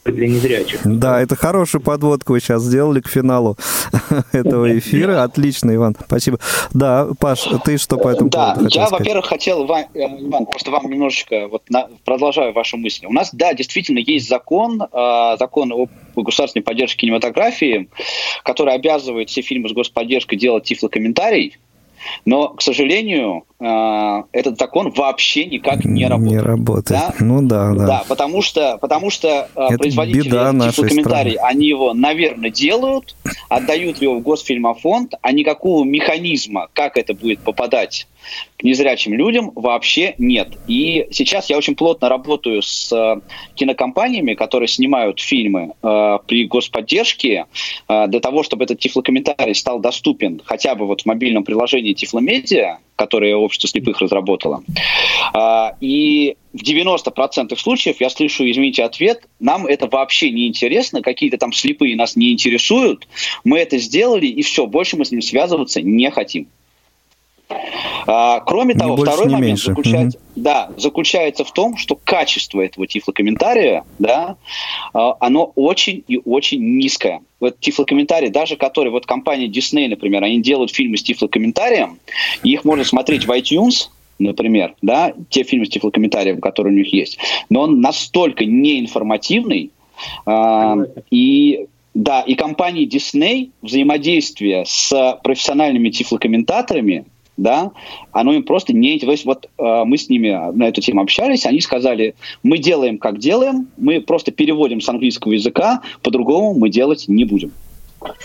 [0.05, 0.81] для незрячих.
[0.85, 3.57] Да, это хорошую подводку вы сейчас сделали к финалу
[4.33, 5.23] этого эфира.
[5.23, 6.39] Отлично, Иван, спасибо.
[6.73, 10.91] Да, Паш, ты что по этому да, поводу я, во-первых, хотел, э, Иван, просто вам
[10.91, 13.07] немножечко, вот на, продолжаю вашу мысль.
[13.07, 17.89] У нас, да, действительно есть закон, э, закон о государственной поддержке кинематографии,
[18.45, 21.59] который обязывает все фильмы с господдержкой делать тифлокомментарий,
[22.25, 26.33] но, к сожалению, э, этот закон вообще никак не работает.
[26.33, 27.01] Не работает.
[27.01, 27.15] Да?
[27.21, 27.87] Ну да, да.
[27.87, 30.31] Да, потому что, потому что э, Это производители
[30.89, 33.17] комментарий, они его, наверное, делают,
[33.49, 38.07] отдают его в Госфильмофонд, а никакого механизма, как это будет попадать
[38.59, 40.57] к незрячим людям вообще нет.
[40.67, 43.21] И сейчас я очень плотно работаю с э,
[43.55, 47.47] кинокомпаниями, которые снимают фильмы э, при господдержке,
[47.89, 52.79] э, для того, чтобы этот тифлокомментарий стал доступен хотя бы вот в мобильном приложении Тифломедиа,
[52.97, 54.63] которое общество слепых разработало.
[55.35, 61.39] Э, и в 90% случаев я слышу, извините, ответ, нам это вообще не интересно, какие-то
[61.39, 63.09] там слепые нас не интересуют,
[63.45, 66.49] мы это сделали, и все, больше мы с ним связываться не хотим.
[68.07, 70.43] А, кроме того, больше, второй момент заключается, угу.
[70.43, 74.37] да, заключается в том, что качество этого тифлокомментария, да,
[74.93, 77.23] а, оно очень и очень низкое.
[77.41, 81.99] Вот тифлокомментарий, даже который, вот компания Disney, например, они делают фильмы с тифлокомментарием,
[82.43, 83.89] их можно смотреть в iTunes,
[84.19, 87.19] например, да, те фильмы с тифлокомментарием, которые у них есть,
[87.51, 89.71] но он настолько неинформативный,
[90.27, 97.05] э, и да, и компании Disney взаимодействие с профессиональными тифлокомментаторами
[97.37, 97.73] да,
[98.13, 98.99] оно им просто не...
[98.99, 102.99] То есть вот э, мы с ними на эту тему общались, они сказали, мы делаем,
[102.99, 107.53] как делаем, мы просто переводим с английского языка, по-другому мы делать не будем.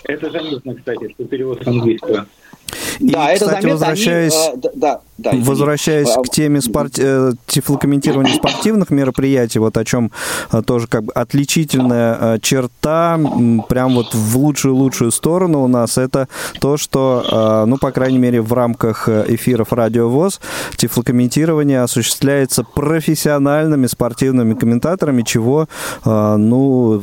[0.03, 2.27] Это заметно, кстати, что перевод с английского.
[2.99, 7.33] И, да, это кстати, заметно, возвращаясь, они, э, да, да, возвращаясь к теме спорт, э,
[7.45, 10.11] тифлокомментирования спортивных мероприятий, вот о чем
[10.51, 13.19] э, тоже как бы отличительная э, черта,
[13.69, 16.27] прям вот в лучшую-лучшую сторону у нас, это
[16.59, 17.23] то, что,
[17.63, 20.39] э, ну, по крайней мере, в рамках эфиров Радио ВОЗ
[20.75, 25.67] тифлокомментирование осуществляется профессиональными спортивными комментаторами, чего,
[26.05, 27.01] э, ну,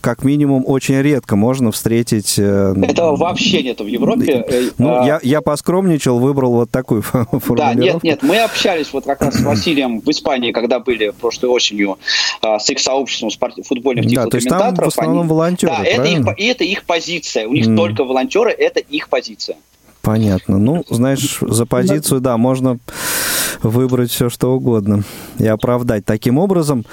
[0.00, 2.34] как минимум, очень редко можно встретить.
[2.38, 4.72] Э, Этого вообще нет в Европе.
[4.78, 7.54] Ну, я, я поскромничал, выбрал вот такую формулировку.
[7.56, 11.50] Да, нет, нет, мы общались вот как раз с Василием в Испании, когда были прошлой
[11.50, 11.98] осенью
[12.42, 13.30] а, с их сообществом
[13.64, 15.30] футбольных да, то есть там в основном они...
[15.30, 17.46] волонтеры, Да, это их, и это их позиция.
[17.46, 17.76] У них mm.
[17.76, 19.56] только волонтеры, это их позиция.
[20.02, 20.58] Понятно.
[20.58, 22.78] Ну, знаешь, за позицию, да, можно
[23.62, 25.02] выбрать все, что угодно
[25.38, 26.84] и оправдать таким образом.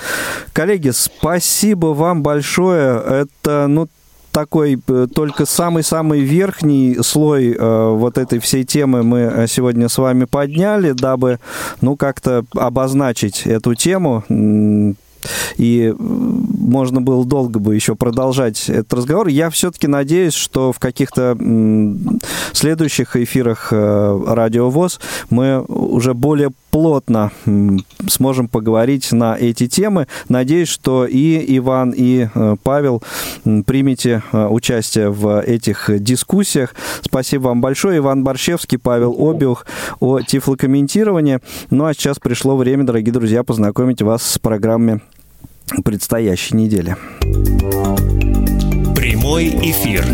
[0.52, 3.02] Коллеги, спасибо вам большое.
[3.06, 3.88] Это, ну,
[4.34, 10.26] такой э, только самый-самый верхний слой э, вот этой всей темы мы сегодня с вами
[10.26, 11.40] подняли, дабы,
[11.82, 14.24] ну, как-то обозначить эту тему,
[15.58, 19.28] и можно было долго бы еще продолжать этот разговор.
[19.28, 21.38] Я все-таки надеюсь, что в каких-то
[22.52, 27.32] следующих эфирах э, Радио ВОЗ мы уже более плотно
[28.08, 30.08] сможем поговорить на эти темы.
[30.28, 33.04] Надеюсь, что и Иван, и э, Павел
[33.44, 36.74] примете э, участие в этих дискуссиях.
[37.02, 38.00] Спасибо вам большое.
[38.00, 39.68] Иван Борщевский, Павел Обиух
[40.00, 41.42] о тифлокомментировании.
[41.70, 45.00] Ну а сейчас пришло время, дорогие друзья, познакомить вас с программами
[45.86, 46.98] предстоящей недели.
[48.96, 50.08] Прямой эфир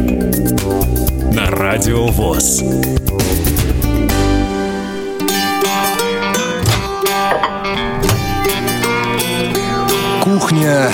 [1.34, 2.64] на Радио ВОЗ.
[10.40, 10.90] Кухня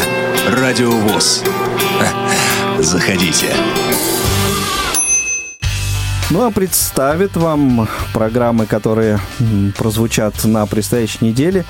[0.58, 1.44] Радио ВОЗ.
[2.80, 3.54] Заходите.
[6.32, 9.20] Ну а представит вам программы, которые
[9.78, 11.64] прозвучат на предстоящей неделе,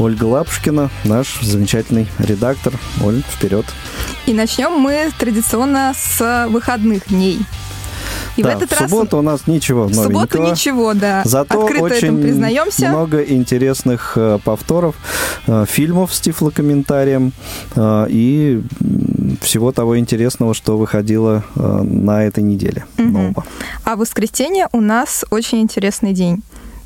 [0.00, 2.72] Ольга Лапушкина, наш замечательный редактор.
[3.00, 3.66] Оль, вперед.
[4.26, 7.38] И начнем мы традиционно с выходных дней.
[8.36, 8.90] И да, в этот в раз...
[8.90, 11.22] субботу у нас ничего в субботу ничего, да.
[11.24, 12.88] Зато Открыто очень признаемся.
[12.88, 14.94] много интересных э, повторов,
[15.46, 17.32] э, фильмов с тифлокомментарием
[17.76, 18.62] э, и
[19.40, 23.08] всего того интересного, что выходило э, на этой неделе угу.
[23.08, 23.44] нового.
[23.84, 26.42] А в воскресенье у нас очень интересный день.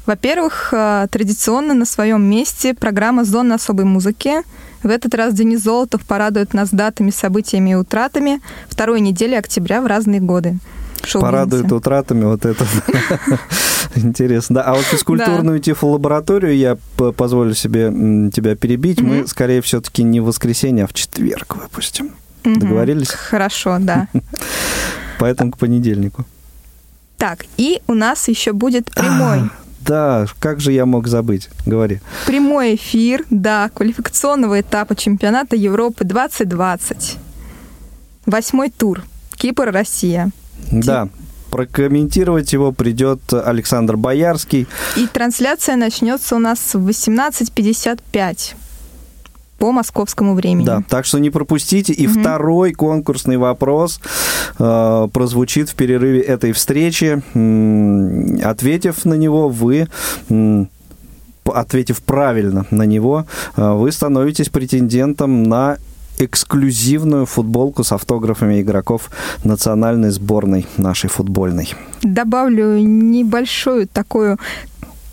[0.07, 4.43] Во-первых, э, традиционно на своем месте программа «Зона особой музыки».
[4.83, 9.87] В этот раз Денис Золотов порадует нас датами, событиями и утратами второй недели октября в
[9.87, 10.59] разные годы
[11.05, 12.65] шоу Порадует утратами вот это.
[13.95, 14.57] Интересно.
[14.57, 16.77] Да, а вот физкультурную тифлолабораторию я
[17.17, 17.91] позволю себе
[18.31, 19.01] тебя перебить.
[19.01, 22.13] Мы, скорее, все-таки не в воскресенье, а в четверг выпустим.
[22.45, 23.11] Договорились?
[23.11, 24.09] Хорошо, да.
[25.19, 26.25] Поэтому к понедельнику.
[27.17, 29.39] Так, и у нас еще будет прямой.
[29.39, 31.49] А, да, как же я мог забыть?
[31.65, 32.01] Говори.
[32.27, 37.17] Прямой эфир, да, квалификационного этапа чемпионата Европы 2020.
[38.27, 39.03] Восьмой тур.
[39.37, 40.31] Кипр, Россия.
[40.71, 41.09] Да,
[41.51, 44.67] прокомментировать его придет Александр Боярский.
[44.97, 48.55] И трансляция начнется у нас в 18.55
[49.59, 50.67] по московскому времени.
[50.67, 51.93] Да, так что не пропустите.
[51.93, 52.21] И угу.
[52.21, 54.01] второй конкурсный вопрос
[54.59, 57.23] э, прозвучит в перерыве этой встречи.
[58.45, 59.89] Ответив на него, вы
[61.45, 63.27] ответив правильно на него,
[63.57, 65.79] э, вы становитесь претендентом на
[66.19, 69.11] эксклюзивную футболку с автографами игроков
[69.45, 71.75] национальной сборной нашей футбольной.
[72.03, 74.39] Добавлю небольшую такую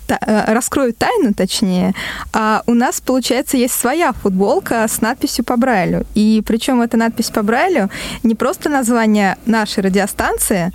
[0.07, 1.93] э, раскрою тайну, точнее,
[2.31, 6.05] а у нас, получается, есть своя футболка с надписью по Брайлю.
[6.15, 7.89] И причем эта надпись по Брайлю
[8.23, 10.71] не просто название нашей радиостанции,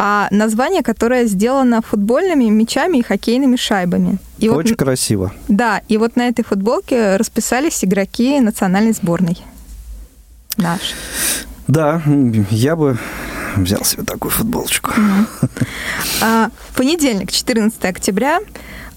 [0.00, 4.18] а название, которое сделано футбольными мячами и хоккейными шайбами.
[4.38, 5.32] И Очень вот, красиво.
[5.48, 9.36] Да, и вот на этой футболке расписались игроки национальной сборной
[10.58, 10.94] наш.
[11.66, 12.02] Да,
[12.50, 12.98] я бы
[13.56, 14.92] взял себе такую футболочку.
[16.20, 18.40] А, понедельник, 14 октября.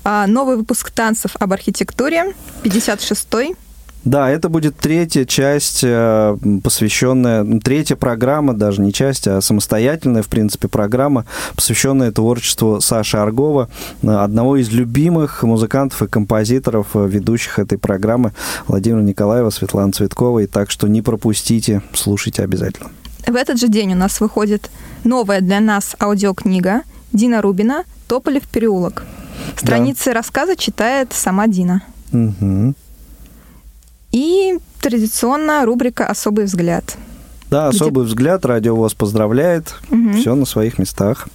[0.04, 2.34] А, новый выпуск танцев об архитектуре,
[2.64, 3.56] 56-й.
[4.04, 10.28] Да, это будет третья часть, э, посвященная, третья программа, даже не часть, а самостоятельная, в
[10.28, 11.26] принципе, программа,
[11.56, 13.70] посвященная творчеству Саши Аргова,
[14.02, 18.34] э, одного из любимых музыкантов и композиторов, э, ведущих этой программы,
[18.68, 20.40] Владимира Николаева, Светлана Цветкова.
[20.40, 22.90] И так что не пропустите, слушайте обязательно.
[23.28, 24.72] В этот же день у нас выходит
[25.04, 26.82] новая для нас аудиокнига
[27.14, 29.04] Дина Рубина «Тополев переулок».
[29.58, 30.14] Страницы да.
[30.14, 31.84] рассказа читает сама Дина.
[32.12, 32.74] Угу.
[34.12, 36.98] И традиционно рубрика «Особый взгляд».
[37.50, 38.10] Да, «Особый где...
[38.10, 40.14] взгляд», Радио ВОЗ поздравляет, угу.
[40.14, 41.28] все на своих местах.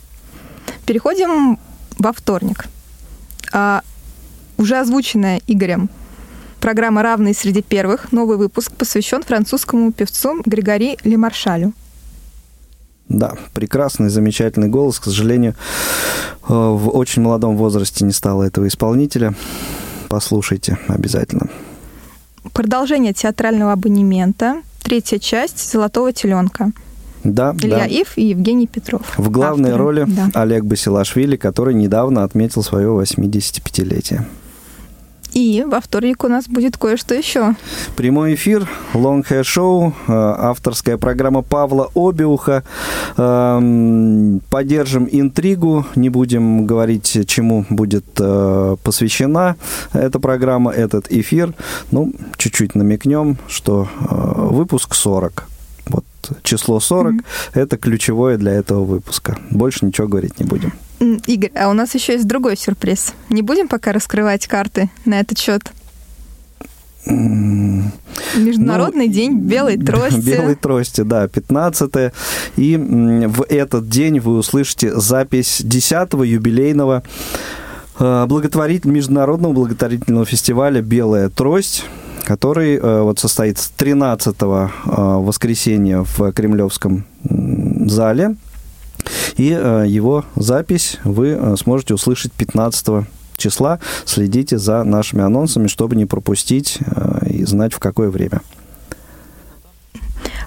[0.85, 1.59] Переходим
[1.99, 2.66] во вторник.
[3.53, 3.83] А,
[4.59, 5.91] уже озвученная Игорем
[6.61, 11.72] программа «Равные среди первых», новый выпуск посвящен французскому певцу Григори Лемаршалю.
[13.09, 14.99] Да, прекрасный, замечательный голос.
[14.99, 15.55] К сожалению,
[16.49, 19.35] э, в очень молодом возрасте не стало этого исполнителя.
[20.09, 21.49] Послушайте обязательно.
[22.53, 26.72] Продолжение театрального абонемента, третья часть «Золотого теленка».
[27.24, 27.86] Да, Илья да.
[27.86, 29.03] Ив и Евгений Петров.
[29.18, 29.84] В главной авторы.
[29.84, 30.30] роли да.
[30.34, 34.24] Олег Басилашвили, который недавно отметил свое 85-летие.
[35.37, 37.57] И во вторник у нас будет кое-что еще.
[37.95, 42.62] Прямой эфир, Long Hair Show, э, авторская программа Павла Обиуха.
[43.18, 49.57] Эм, поддержим интригу, не будем говорить, чему будет э, посвящена
[49.93, 51.53] эта программа, этот эфир.
[51.91, 55.49] Ну, чуть-чуть намекнем, что э, выпуск 40.
[55.89, 56.05] Вот
[56.45, 57.24] число 40 mm-hmm.
[57.53, 59.37] это ключевое для этого выпуска.
[59.51, 60.72] Больше ничего говорить не будем.
[60.99, 63.12] Игорь, а у нас еще есть другой сюрприз.
[63.28, 65.62] Не будем пока раскрывать карты на этот счет?
[68.36, 70.20] Международный ну, день белой трости.
[70.20, 72.12] Белой трости, да, 15 -е.
[72.57, 77.03] И в этот день вы услышите запись 10-го юбилейного
[77.99, 81.84] э, благотворитель, международного благотворительного фестиваля «Белая трость»,
[82.24, 87.05] который э, вот состоит с 13 э, воскресенья в Кремлевском
[87.86, 88.36] зале.
[89.36, 93.78] И его запись вы сможете услышать 15 числа.
[94.04, 98.40] Следите за нашими анонсами, чтобы не пропустить э, и знать, в какое время.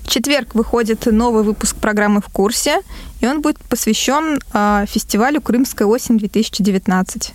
[0.10, 2.82] Четверг выходит новый выпуск программы «В курсе»,
[3.22, 7.32] и он будет посвящен э, фестивалю «Крымская осень-2019».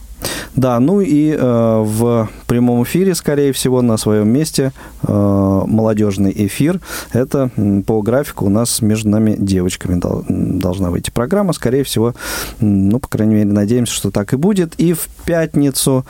[0.57, 4.73] Да, ну и э, в прямом эфире, скорее всего, на своем месте
[5.07, 6.81] э, молодежный эфир.
[7.13, 7.51] Это
[7.87, 11.53] по графику у нас между нами девочками дол- должна выйти программа.
[11.53, 12.15] Скорее всего,
[12.59, 14.75] ну, по крайней мере, надеемся, что так и будет.
[14.79, 16.05] И в пятницу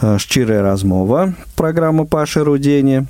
[0.00, 3.08] э, «Щирая размова» программа Паши Рудени.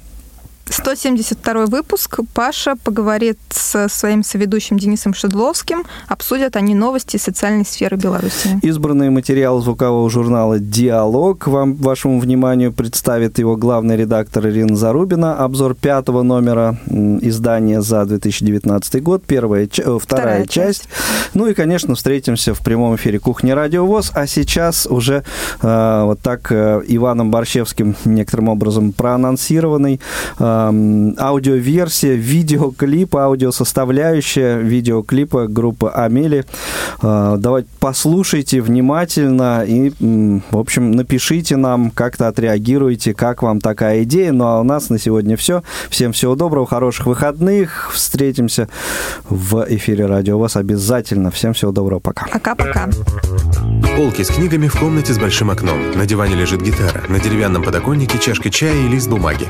[0.69, 2.21] 172 выпуск.
[2.33, 5.85] Паша поговорит со своим соведущим Денисом Шедловским.
[6.09, 8.59] Обсудят они новости социальной сферы Беларуси.
[8.63, 15.37] Избранный материал звукового журнала «Диалог» вам, вашему вниманию представит его главный редактор Ирина Зарубина.
[15.37, 19.25] Обзор пятого номера издания за 2019 год.
[19.27, 20.85] Первая, вторая, вторая часть.
[20.85, 20.89] часть.
[21.35, 24.13] Ну и, конечно, встретимся в прямом эфире «Кухни Радио ВОЗ».
[24.15, 25.25] А сейчас уже
[25.61, 30.01] э, вот так э, Иваном Борщевским некоторым образом проанонсированный
[30.39, 36.45] э, аудиоверсия, видеоклип, аудиосоставляющая видеоклипа группы Амели.
[37.01, 39.93] А, давайте послушайте внимательно и,
[40.51, 44.33] в общем, напишите нам, как-то отреагируйте, как вам такая идея.
[44.33, 45.63] Ну а у нас на сегодня все.
[45.91, 47.91] Всем всего доброго, хороших выходных.
[47.93, 48.69] Встретимся
[49.29, 51.31] в эфире Радио Вас обязательно.
[51.31, 52.27] Всем всего доброго, пока.
[52.33, 52.89] Пока-пока.
[53.97, 55.93] Полки с книгами в комнате с большим окном.
[55.95, 59.47] На диване лежит гитара, на деревянном подоконнике чашка чая и лист бумаги.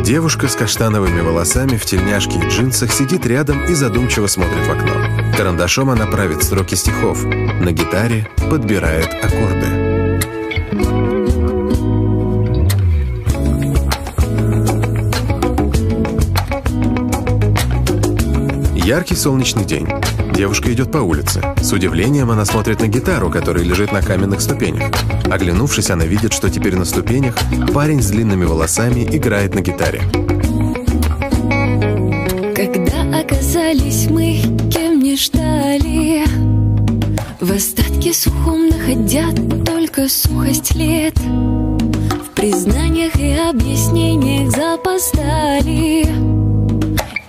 [0.00, 4.92] Девушка с каштановыми волосами в тельняшке и джинсах сидит рядом и задумчиво смотрит в окно.
[5.36, 7.24] Карандашом она правит строки стихов.
[7.24, 9.82] На гитаре подбирает аккорды.
[18.74, 19.88] Яркий солнечный день.
[20.34, 21.42] Девушка идет по улице.
[21.60, 24.90] С удивлением она смотрит на гитару, которая лежит на каменных ступенях.
[25.30, 27.36] Оглянувшись, она видит, что теперь на ступенях
[27.74, 30.02] парень с длинными волосами играет на гитаре.
[32.56, 36.24] Когда оказались мы, кем не ждали,
[37.40, 41.18] В остатке сухом находят только сухость лет.
[41.18, 46.06] В признаниях и объяснениях запоздали,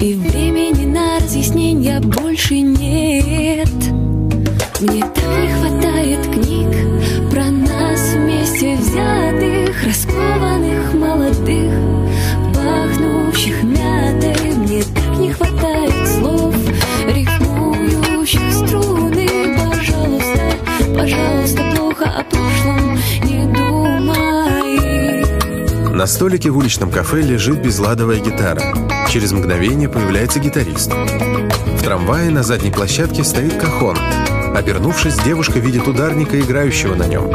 [0.03, 3.69] И времени на разъяснения больше нет.
[4.81, 11.73] Мне так не хватает книг про нас вместе взятых, раскованных молодых,
[12.53, 14.55] пахнущих мятой.
[14.57, 16.53] Мне так не хватает слов,
[17.07, 19.29] рифмующих струны.
[19.57, 20.41] Пожалуйста,
[20.97, 24.75] пожалуйста, плохо о прошлом не думай.
[25.95, 28.92] На столике в уличном кафе лежит безладовая гитара.
[29.09, 30.91] Через мгновение появляется гитарист.
[30.91, 33.97] В трамвае на задней площадке стоит кахон.
[34.55, 37.29] Обернувшись, девушка видит ударника, играющего на нем.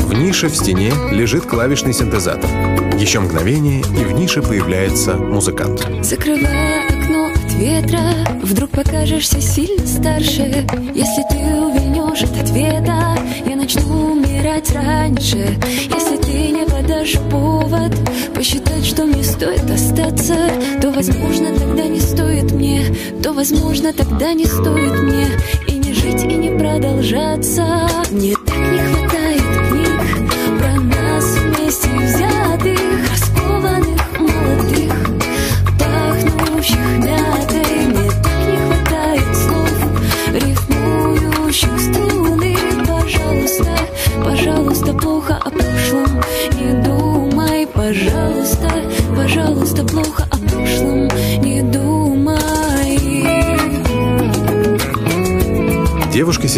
[0.00, 2.50] В нише в стене лежит клавишный синтезатор.
[2.98, 5.86] Еще мгновение, и в нише появляется музыкант.
[6.02, 8.00] Закрывая окно от ветра,
[8.42, 10.66] вдруг покажешься сильно старше.
[10.94, 14.14] Если ты увильнешь от ответа, я начну
[14.58, 15.58] умирать раньше.
[15.94, 17.92] Если ты не подашь повод
[18.34, 20.36] посчитать, что мне стоит остаться,
[20.80, 22.82] то, возможно, тогда не стоит мне,
[23.22, 25.26] то, возможно, тогда не стоит мне
[25.66, 27.88] и не жить, и не продолжаться.
[28.10, 28.34] Мне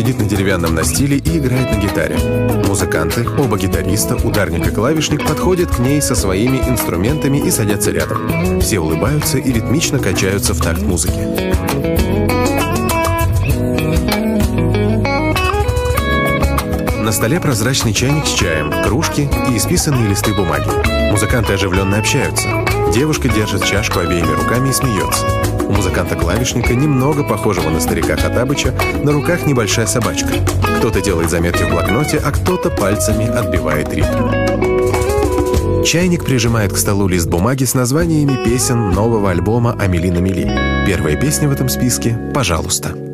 [0.01, 2.17] сидит на деревянном настиле и играет на гитаре.
[2.67, 8.61] Музыканты, оба гитариста, ударник и клавишник подходят к ней со своими инструментами и садятся рядом.
[8.61, 11.19] Все улыбаются и ритмично качаются в такт музыки.
[17.03, 21.11] На столе прозрачный чайник с чаем, кружки и исписанные листы бумаги.
[21.11, 22.49] Музыканты оживленно общаются.
[22.95, 25.50] Девушка держит чашку обеими руками и смеется.
[25.71, 30.31] У музыканта-клавишника, немного похожего на старика Хатабыча, на руках небольшая собачка.
[30.79, 35.85] Кто-то делает заметки в блокноте, а кто-то пальцами отбивает ритм.
[35.85, 40.51] Чайник прижимает к столу лист бумаги с названиями песен нового альбома Амелина Мили.
[40.89, 43.10] Первая песня в этом списке «Пожалуйста».